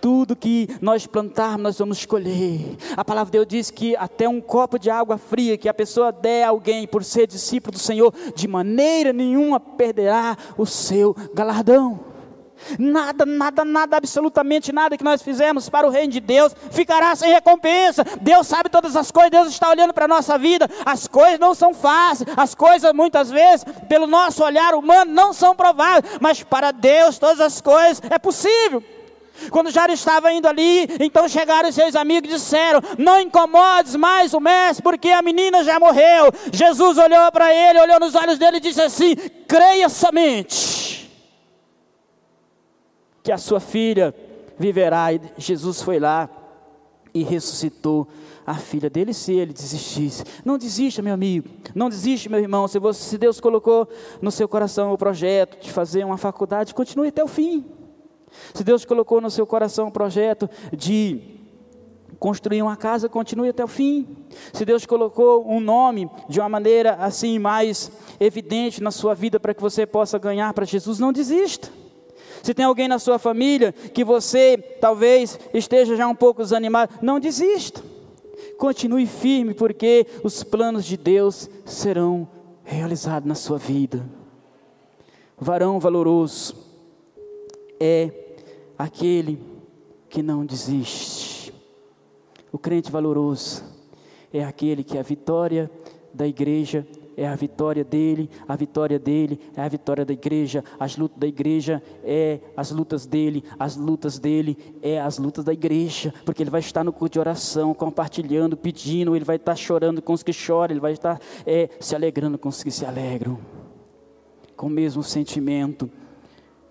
Tudo 0.00 0.36
que 0.36 0.68
nós 0.80 1.06
plantarmos, 1.06 1.62
nós 1.62 1.78
vamos 1.78 2.04
colher. 2.06 2.76
A 2.96 3.04
palavra 3.04 3.30
de 3.30 3.38
Deus 3.38 3.46
diz 3.46 3.70
que 3.70 3.96
até 3.96 4.28
um 4.28 4.40
copo 4.40 4.78
de 4.78 4.90
água 4.90 5.18
fria 5.18 5.58
que 5.58 5.68
a 5.68 5.74
pessoa 5.74 6.12
der 6.12 6.44
a 6.44 6.48
alguém 6.48 6.86
por 6.86 7.04
ser 7.04 7.26
discípulo 7.26 7.72
do 7.72 7.78
Senhor, 7.78 8.12
de 8.34 8.48
maneira 8.48 9.12
nenhuma 9.12 9.60
perderá 9.60 10.36
o 10.56 10.66
seu 10.66 11.14
galardão. 11.34 12.10
Nada, 12.78 13.24
nada, 13.24 13.64
nada, 13.64 13.96
absolutamente 13.96 14.72
nada 14.72 14.96
que 14.96 15.04
nós 15.04 15.22
fizemos 15.22 15.68
para 15.68 15.86
o 15.86 15.90
reino 15.90 16.12
de 16.12 16.20
Deus 16.20 16.54
ficará 16.70 17.14
sem 17.16 17.32
recompensa. 17.32 18.04
Deus 18.20 18.46
sabe 18.46 18.68
todas 18.68 18.96
as 18.96 19.10
coisas, 19.10 19.30
Deus 19.30 19.48
está 19.48 19.70
olhando 19.70 19.94
para 19.94 20.04
a 20.04 20.08
nossa 20.08 20.38
vida. 20.38 20.68
As 20.84 21.06
coisas 21.06 21.38
não 21.38 21.54
são 21.54 21.72
fáceis, 21.72 22.28
as 22.36 22.54
coisas 22.54 22.92
muitas 22.92 23.30
vezes, 23.30 23.64
pelo 23.88 24.06
nosso 24.06 24.44
olhar 24.44 24.74
humano, 24.74 25.12
não 25.12 25.32
são 25.32 25.54
prováveis, 25.54 26.18
mas 26.20 26.42
para 26.42 26.70
Deus 26.70 27.18
todas 27.18 27.40
as 27.40 27.60
coisas 27.60 28.02
é 28.10 28.18
possível. 28.18 28.82
Quando 29.50 29.70
já 29.70 29.86
estava 29.86 30.32
indo 30.32 30.46
ali, 30.46 30.86
então 31.00 31.28
chegaram 31.28 31.70
seus 31.72 31.94
amigos 31.96 32.30
e 32.30 32.34
disseram: 32.34 32.80
Não 32.98 33.20
incomodes 33.20 33.96
mais 33.96 34.34
o 34.34 34.40
mestre, 34.40 34.82
porque 34.82 35.08
a 35.08 35.22
menina 35.22 35.64
já 35.64 35.78
morreu. 35.80 36.30
Jesus 36.52 36.98
olhou 36.98 37.30
para 37.32 37.54
ele, 37.54 37.80
olhou 37.80 38.00
nos 38.00 38.14
olhos 38.14 38.38
dele 38.38 38.58
e 38.58 38.60
disse 38.60 38.80
assim: 38.80 39.14
Creia 39.48 39.88
somente, 39.88 41.10
que 43.22 43.32
a 43.32 43.38
sua 43.38 43.60
filha 43.60 44.14
viverá. 44.58 45.12
E 45.12 45.20
Jesus 45.38 45.82
foi 45.82 45.98
lá 45.98 46.28
e 47.14 47.22
ressuscitou 47.22 48.06
a 48.46 48.54
filha 48.54 48.90
dele 48.90 49.14
se 49.14 49.32
ele 49.32 49.52
desistisse. 49.52 50.24
Não 50.44 50.58
desista, 50.58 51.00
meu 51.00 51.14
amigo. 51.14 51.48
Não 51.74 51.88
desiste, 51.88 52.28
meu 52.28 52.40
irmão. 52.40 52.66
Se, 52.66 52.78
você, 52.78 53.02
se 53.02 53.18
Deus 53.18 53.40
colocou 53.40 53.88
no 54.20 54.30
seu 54.30 54.48
coração 54.48 54.92
o 54.92 54.98
projeto 54.98 55.62
de 55.62 55.72
fazer 55.72 56.04
uma 56.04 56.16
faculdade, 56.16 56.74
continue 56.74 57.08
até 57.08 57.22
o 57.22 57.28
fim. 57.28 57.64
Se 58.54 58.64
Deus 58.64 58.84
colocou 58.84 59.20
no 59.20 59.30
seu 59.30 59.46
coração 59.46 59.88
um 59.88 59.90
projeto 59.90 60.48
de 60.72 61.40
construir 62.18 62.62
uma 62.62 62.76
casa, 62.76 63.08
continue 63.08 63.48
até 63.48 63.64
o 63.64 63.68
fim. 63.68 64.06
Se 64.52 64.64
Deus 64.64 64.84
colocou 64.84 65.48
um 65.50 65.58
nome 65.58 66.10
de 66.28 66.38
uma 66.38 66.48
maneira 66.48 66.94
assim 66.94 67.38
mais 67.38 67.90
evidente 68.20 68.82
na 68.82 68.90
sua 68.90 69.14
vida 69.14 69.40
para 69.40 69.54
que 69.54 69.62
você 69.62 69.86
possa 69.86 70.18
ganhar 70.18 70.52
para 70.52 70.66
Jesus, 70.66 70.98
não 70.98 71.12
desista. 71.12 71.68
Se 72.42 72.54
tem 72.54 72.64
alguém 72.64 72.88
na 72.88 72.98
sua 72.98 73.18
família 73.18 73.72
que 73.72 74.04
você 74.04 74.56
talvez 74.80 75.38
esteja 75.52 75.96
já 75.96 76.06
um 76.06 76.14
pouco 76.14 76.42
desanimado, 76.42 76.94
não 77.02 77.20
desista. 77.20 77.82
Continue 78.58 79.06
firme, 79.06 79.54
porque 79.54 80.06
os 80.22 80.42
planos 80.42 80.84
de 80.84 80.96
Deus 80.96 81.48
serão 81.64 82.28
realizados 82.64 83.28
na 83.28 83.34
sua 83.34 83.58
vida. 83.58 84.06
varão 85.38 85.80
valoroso 85.80 86.69
é 87.80 88.10
aquele 88.78 89.40
que 90.08 90.22
não 90.22 90.44
desiste. 90.44 91.52
O 92.52 92.58
crente 92.58 92.90
valoroso 92.90 93.64
é 94.32 94.44
aquele 94.44 94.84
que 94.84 94.98
a 94.98 95.02
vitória 95.02 95.70
da 96.12 96.26
igreja 96.26 96.86
é 97.16 97.26
a 97.26 97.36
vitória 97.36 97.84
dele, 97.84 98.30
a 98.48 98.56
vitória 98.56 98.98
dele 98.98 99.38
é 99.54 99.60
a 99.60 99.68
vitória 99.68 100.04
da 100.04 100.12
igreja, 100.12 100.64
as 100.78 100.96
lutas 100.96 101.18
da 101.18 101.26
igreja 101.26 101.82
é 102.02 102.40
as 102.56 102.70
lutas 102.70 103.06
dele, 103.06 103.44
as 103.58 103.76
lutas 103.76 104.18
dele 104.18 104.56
é 104.80 104.98
as 104.98 105.18
lutas 105.18 105.44
da 105.44 105.52
igreja, 105.52 106.14
porque 106.24 106.42
ele 106.42 106.50
vai 106.50 106.60
estar 106.60 106.82
no 106.82 106.92
culto 106.92 107.14
de 107.14 107.20
oração, 107.20 107.74
compartilhando, 107.74 108.56
pedindo, 108.56 109.14
ele 109.14 109.24
vai 109.24 109.36
estar 109.36 109.54
chorando 109.54 110.00
com 110.00 110.12
os 110.12 110.22
que 110.22 110.32
choram, 110.32 110.72
ele 110.72 110.80
vai 110.80 110.92
estar 110.92 111.20
é, 111.44 111.68
se 111.78 111.94
alegrando 111.94 112.38
com 112.38 112.48
os 112.48 112.62
que 112.62 112.70
se 112.70 112.86
alegram, 112.86 113.38
com 114.56 114.66
o 114.66 114.70
mesmo 114.70 115.02
sentimento, 115.02 115.90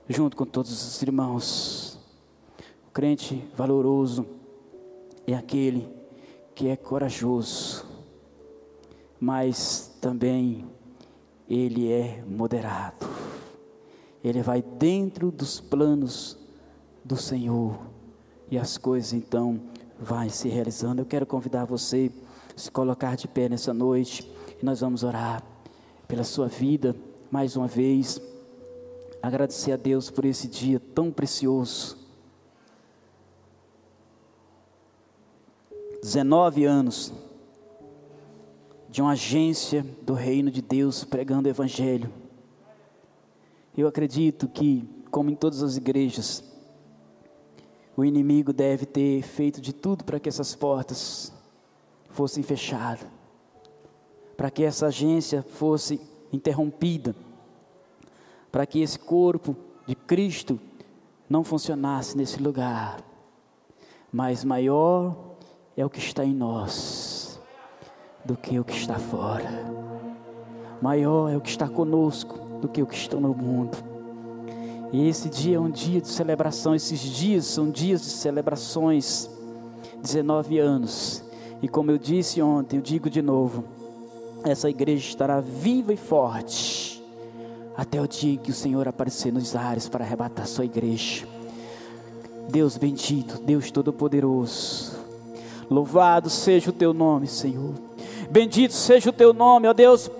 junto 0.09 0.35
com 0.35 0.45
todos 0.45 0.71
os 0.71 1.01
irmãos. 1.03 1.99
O 2.87 2.91
crente 2.91 3.47
valoroso 3.55 4.25
é 5.27 5.35
aquele 5.35 5.87
que 6.55 6.67
é 6.67 6.75
corajoso, 6.75 7.85
mas 9.19 9.95
também 10.01 10.65
ele 11.47 11.91
é 11.91 12.23
moderado. 12.27 13.07
Ele 14.23 14.41
vai 14.41 14.63
dentro 14.63 15.31
dos 15.31 15.61
planos 15.61 16.37
do 17.05 17.15
Senhor 17.15 17.79
e 18.49 18.57
as 18.57 18.77
coisas 18.77 19.13
então 19.13 19.61
vai 19.99 20.29
se 20.29 20.49
realizando. 20.49 21.01
Eu 21.01 21.05
quero 21.05 21.25
convidar 21.25 21.65
você 21.65 22.11
a 22.55 22.59
se 22.59 22.71
colocar 22.71 23.15
de 23.15 23.27
pé 23.27 23.47
nessa 23.47 23.73
noite 23.73 24.29
e 24.61 24.65
nós 24.65 24.81
vamos 24.81 25.03
orar 25.03 25.43
pela 26.07 26.23
sua 26.23 26.47
vida 26.47 26.95
mais 27.31 27.55
uma 27.55 27.67
vez. 27.67 28.19
Agradecer 29.21 29.73
a 29.73 29.77
Deus 29.77 30.10
por 30.10 30.25
esse 30.25 30.47
dia 30.47 30.79
tão 30.79 31.12
precioso 31.12 31.99
19 36.01 36.65
anos 36.65 37.13
de 38.89 39.01
uma 39.01 39.12
agência 39.12 39.86
do 40.01 40.13
reino 40.13 40.49
de 40.49 40.62
Deus 40.62 41.03
pregando 41.03 41.47
o 41.47 41.51
evangelho. 41.51 42.12
Eu 43.77 43.88
acredito 43.88 44.47
que, 44.47 44.89
como 45.12 45.29
em 45.29 45.36
todas 45.36 45.62
as 45.62 45.77
igrejas, 45.77 46.43
o 47.95 48.03
inimigo 48.03 48.51
deve 48.51 48.86
ter 48.86 49.21
feito 49.21 49.62
de 49.62 49.73
tudo 49.73 50.03
para 50.03 50.19
que 50.19 50.29
essas 50.29 50.55
portas 50.55 51.34
fossem 52.10 52.41
fechadas, 52.41 53.08
para 54.36 54.49
que 54.49 54.63
essa 54.63 54.88
agência 54.88 55.43
fosse 55.43 56.01
interrompida, 56.32 57.15
para 58.51 58.65
que 58.65 58.81
esse 58.81 58.97
corpo 58.97 59.55
de 59.85 59.95
Cristo 59.95 60.59
não 61.29 61.43
funcionasse 61.43 62.17
nesse 62.17 62.41
lugar. 62.41 62.99
Mas 64.12 64.43
maior 64.43 65.15
é 65.77 65.85
o 65.85 65.89
que 65.89 65.99
está 65.99 66.25
em 66.25 66.33
nós 66.33 67.39
do 68.25 68.35
que 68.35 68.59
o 68.59 68.63
que 68.63 68.73
está 68.73 68.97
fora. 68.97 69.49
Maior 70.81 71.29
é 71.29 71.38
o 71.38 71.41
que 71.41 71.49
está 71.49 71.67
conosco 71.67 72.39
do 72.59 72.67
que 72.67 72.81
o 72.81 72.88
que 72.88 72.95
está 72.95 73.17
no 73.17 73.33
mundo. 73.33 73.77
E 74.91 75.07
esse 75.07 75.29
dia 75.29 75.57
é 75.57 75.59
um 75.59 75.69
dia 75.69 76.01
de 76.01 76.07
celebração, 76.07 76.73
esses 76.73 76.99
dias 76.99 77.45
são 77.45 77.69
dias 77.69 78.01
de 78.01 78.07
celebrações. 78.07 79.29
19 80.01 80.57
anos. 80.59 81.23
E 81.62 81.67
como 81.67 81.91
eu 81.91 81.97
disse 81.97 82.41
ontem, 82.41 82.77
eu 82.77 82.81
digo 82.81 83.09
de 83.09 83.21
novo, 83.21 83.65
essa 84.43 84.69
igreja 84.69 85.07
estará 85.07 85.41
viva 85.41 85.93
e 85.93 85.97
forte 85.97 86.88
até 87.79 88.01
o 88.01 88.05
dia 88.05 88.37
que 88.37 88.51
o 88.51 88.53
Senhor 88.53 88.89
aparecer 88.89 89.31
nos 89.31 89.55
ares 89.55 89.87
para 89.87 90.03
arrebatar 90.03 90.45
sua 90.45 90.65
igreja. 90.65 91.25
Deus 92.49 92.75
bendito, 92.75 93.39
Deus 93.41 93.71
todo-poderoso, 93.71 94.99
Louvado 95.69 96.29
seja 96.29 96.71
o 96.71 96.73
teu 96.73 96.93
nome, 96.93 97.25
Senhor. 97.25 97.73
Bendito 98.29 98.73
seja 98.73 99.11
o 99.11 99.13
teu 99.13 99.33
nome, 99.33 99.67
ó 99.67 99.73
Deus, 99.73 100.11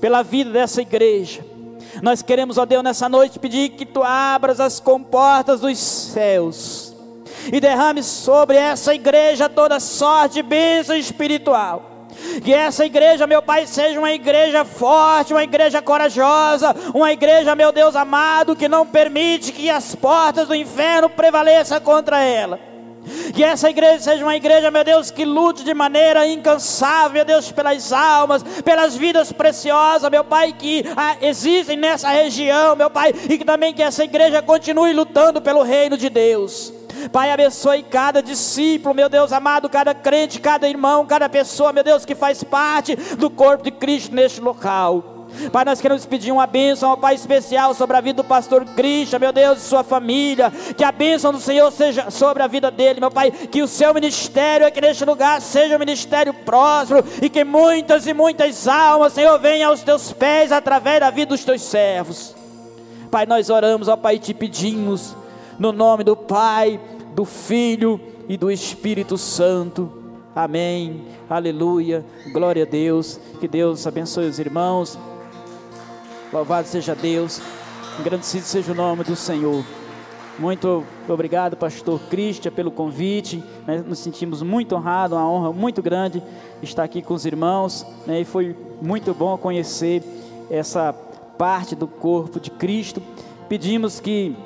pela 0.00 0.22
vida 0.22 0.50
dessa 0.50 0.82
igreja. 0.82 1.42
Nós 2.02 2.20
queremos, 2.20 2.58
ó 2.58 2.66
Deus, 2.66 2.84
nessa 2.84 3.08
noite 3.08 3.38
pedir 3.38 3.70
que 3.70 3.86
tu 3.86 4.02
abras 4.02 4.60
as 4.60 4.78
comportas 4.78 5.60
dos 5.60 5.78
céus 5.78 6.94
e 7.50 7.58
derrame 7.58 8.02
sobre 8.02 8.56
essa 8.56 8.94
igreja 8.94 9.48
toda 9.48 9.80
sorte 9.80 10.34
de 10.34 10.42
bênção 10.42 10.94
espiritual. 10.94 11.97
Que 12.42 12.52
essa 12.54 12.84
igreja, 12.84 13.26
meu 13.26 13.42
Pai, 13.42 13.66
seja 13.66 13.98
uma 13.98 14.12
igreja 14.12 14.64
forte, 14.64 15.32
uma 15.32 15.42
igreja 15.42 15.82
corajosa, 15.82 16.74
uma 16.94 17.12
igreja, 17.12 17.54
meu 17.54 17.72
Deus 17.72 17.96
amado, 17.96 18.56
que 18.56 18.68
não 18.68 18.86
permite 18.86 19.52
que 19.52 19.68
as 19.70 19.94
portas 19.94 20.48
do 20.48 20.54
inferno 20.54 21.08
prevaleçam 21.08 21.80
contra 21.80 22.22
ela. 22.22 22.68
Que 23.34 23.42
essa 23.42 23.70
igreja 23.70 24.00
seja 24.00 24.24
uma 24.24 24.36
igreja, 24.36 24.70
meu 24.70 24.84
Deus, 24.84 25.10
que 25.10 25.24
lute 25.24 25.64
de 25.64 25.72
maneira 25.72 26.26
incansável, 26.26 27.12
meu 27.12 27.24
Deus, 27.24 27.50
pelas 27.50 27.92
almas, 27.92 28.42
pelas 28.64 28.96
vidas 28.96 29.32
preciosas, 29.32 30.10
meu 30.10 30.24
Pai, 30.24 30.52
que 30.52 30.84
ah, 30.96 31.16
existem 31.20 31.76
nessa 31.76 32.08
região, 32.08 32.76
meu 32.76 32.90
Pai, 32.90 33.14
e 33.28 33.38
que 33.38 33.44
também 33.44 33.72
que 33.72 33.82
essa 33.82 34.04
igreja 34.04 34.42
continue 34.42 34.92
lutando 34.92 35.40
pelo 35.40 35.62
reino 35.62 35.96
de 35.96 36.10
Deus. 36.10 36.72
Pai, 37.12 37.30
abençoe 37.30 37.82
cada 37.82 38.22
discípulo, 38.22 38.94
meu 38.94 39.08
Deus 39.08 39.32
amado, 39.32 39.68
cada 39.68 39.94
crente, 39.94 40.40
cada 40.40 40.68
irmão, 40.68 41.06
cada 41.06 41.28
pessoa, 41.28 41.72
meu 41.72 41.84
Deus, 41.84 42.04
que 42.04 42.14
faz 42.14 42.42
parte 42.42 42.96
do 43.16 43.30
corpo 43.30 43.64
de 43.64 43.70
Cristo 43.70 44.14
neste 44.14 44.40
local. 44.40 45.18
Pai, 45.52 45.64
nós 45.64 45.80
queremos 45.80 46.06
pedir 46.06 46.32
uma 46.32 46.46
bênção, 46.46 46.96
Pai, 46.96 47.14
especial 47.14 47.74
sobre 47.74 47.96
a 47.96 48.00
vida 48.00 48.22
do 48.22 48.26
pastor 48.26 48.64
Cristian, 48.64 49.18
meu 49.18 49.32
Deus, 49.32 49.58
e 49.58 49.60
sua 49.60 49.84
família. 49.84 50.52
Que 50.76 50.82
a 50.82 50.90
bênção 50.90 51.32
do 51.32 51.40
Senhor 51.40 51.70
seja 51.70 52.10
sobre 52.10 52.42
a 52.42 52.46
vida 52.46 52.70
dele, 52.70 53.00
meu 53.00 53.10
Pai. 53.10 53.30
Que 53.30 53.62
o 53.62 53.68
seu 53.68 53.92
ministério 53.94 54.66
aqui 54.66 54.80
neste 54.80 55.04
lugar 55.04 55.40
seja 55.40 55.76
um 55.76 55.78
ministério 55.78 56.32
próspero 56.32 57.04
e 57.22 57.28
que 57.28 57.44
muitas 57.44 58.06
e 58.06 58.14
muitas 58.14 58.66
almas, 58.66 59.12
Senhor, 59.12 59.38
venham 59.38 59.70
aos 59.70 59.82
teus 59.82 60.12
pés 60.12 60.50
através 60.50 61.00
da 61.00 61.10
vida 61.10 61.28
dos 61.28 61.44
teus 61.44 61.62
servos. 61.62 62.34
Pai, 63.10 63.26
nós 63.26 63.48
oramos, 63.48 63.88
ó 63.88 63.96
Pai, 63.96 64.16
e 64.16 64.18
te 64.18 64.34
pedimos, 64.34 65.14
no 65.58 65.72
nome 65.72 66.04
do 66.04 66.16
Pai, 66.16 66.80
do 67.14 67.24
Filho 67.24 68.00
e 68.28 68.36
do 68.36 68.50
Espírito 68.50 69.18
Santo. 69.18 69.92
Amém. 70.34 71.04
Aleluia. 71.28 72.04
Glória 72.32 72.62
a 72.62 72.66
Deus. 72.66 73.18
Que 73.40 73.48
Deus 73.48 73.86
abençoe 73.86 74.28
os 74.28 74.38
irmãos. 74.38 74.98
Louvado 76.32 76.68
seja 76.68 76.94
Deus, 76.94 77.40
engrandecido 77.98 78.44
seja 78.44 78.72
o 78.72 78.74
nome 78.74 79.02
do 79.02 79.16
Senhor. 79.16 79.64
Muito 80.38 80.84
obrigado, 81.08 81.56
pastor 81.56 81.98
Cristian, 82.10 82.52
pelo 82.52 82.70
convite. 82.70 83.42
Né? 83.66 83.82
Nos 83.84 83.98
sentimos 83.98 84.42
muito 84.42 84.76
honrados, 84.76 85.16
uma 85.16 85.28
honra 85.28 85.52
muito 85.52 85.82
grande 85.82 86.22
estar 86.62 86.84
aqui 86.84 87.02
com 87.02 87.14
os 87.14 87.24
irmãos. 87.24 87.84
Né? 88.06 88.20
E 88.20 88.24
foi 88.24 88.54
muito 88.80 89.12
bom 89.12 89.36
conhecer 89.36 90.04
essa 90.48 90.92
parte 90.92 91.74
do 91.74 91.88
corpo 91.88 92.38
de 92.38 92.50
Cristo. 92.50 93.02
Pedimos 93.48 93.98
que 93.98 94.36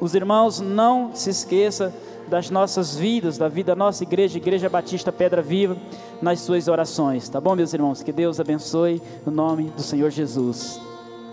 os 0.00 0.14
irmãos 0.14 0.60
não 0.60 1.14
se 1.14 1.30
esqueçam 1.30 1.92
das 2.28 2.50
nossas 2.50 2.96
vidas, 2.96 3.38
da 3.38 3.48
vida 3.48 3.72
da 3.72 3.76
nossa 3.76 4.02
igreja, 4.02 4.38
Igreja 4.38 4.68
Batista 4.68 5.10
Pedra 5.10 5.42
Viva, 5.42 5.76
nas 6.20 6.40
suas 6.40 6.68
orações. 6.68 7.28
Tá 7.28 7.40
bom, 7.40 7.54
meus 7.54 7.72
irmãos? 7.72 8.02
Que 8.02 8.12
Deus 8.12 8.38
abençoe 8.38 9.02
no 9.24 9.32
nome 9.32 9.64
do 9.70 9.82
Senhor 9.82 10.10
Jesus. 10.10 10.87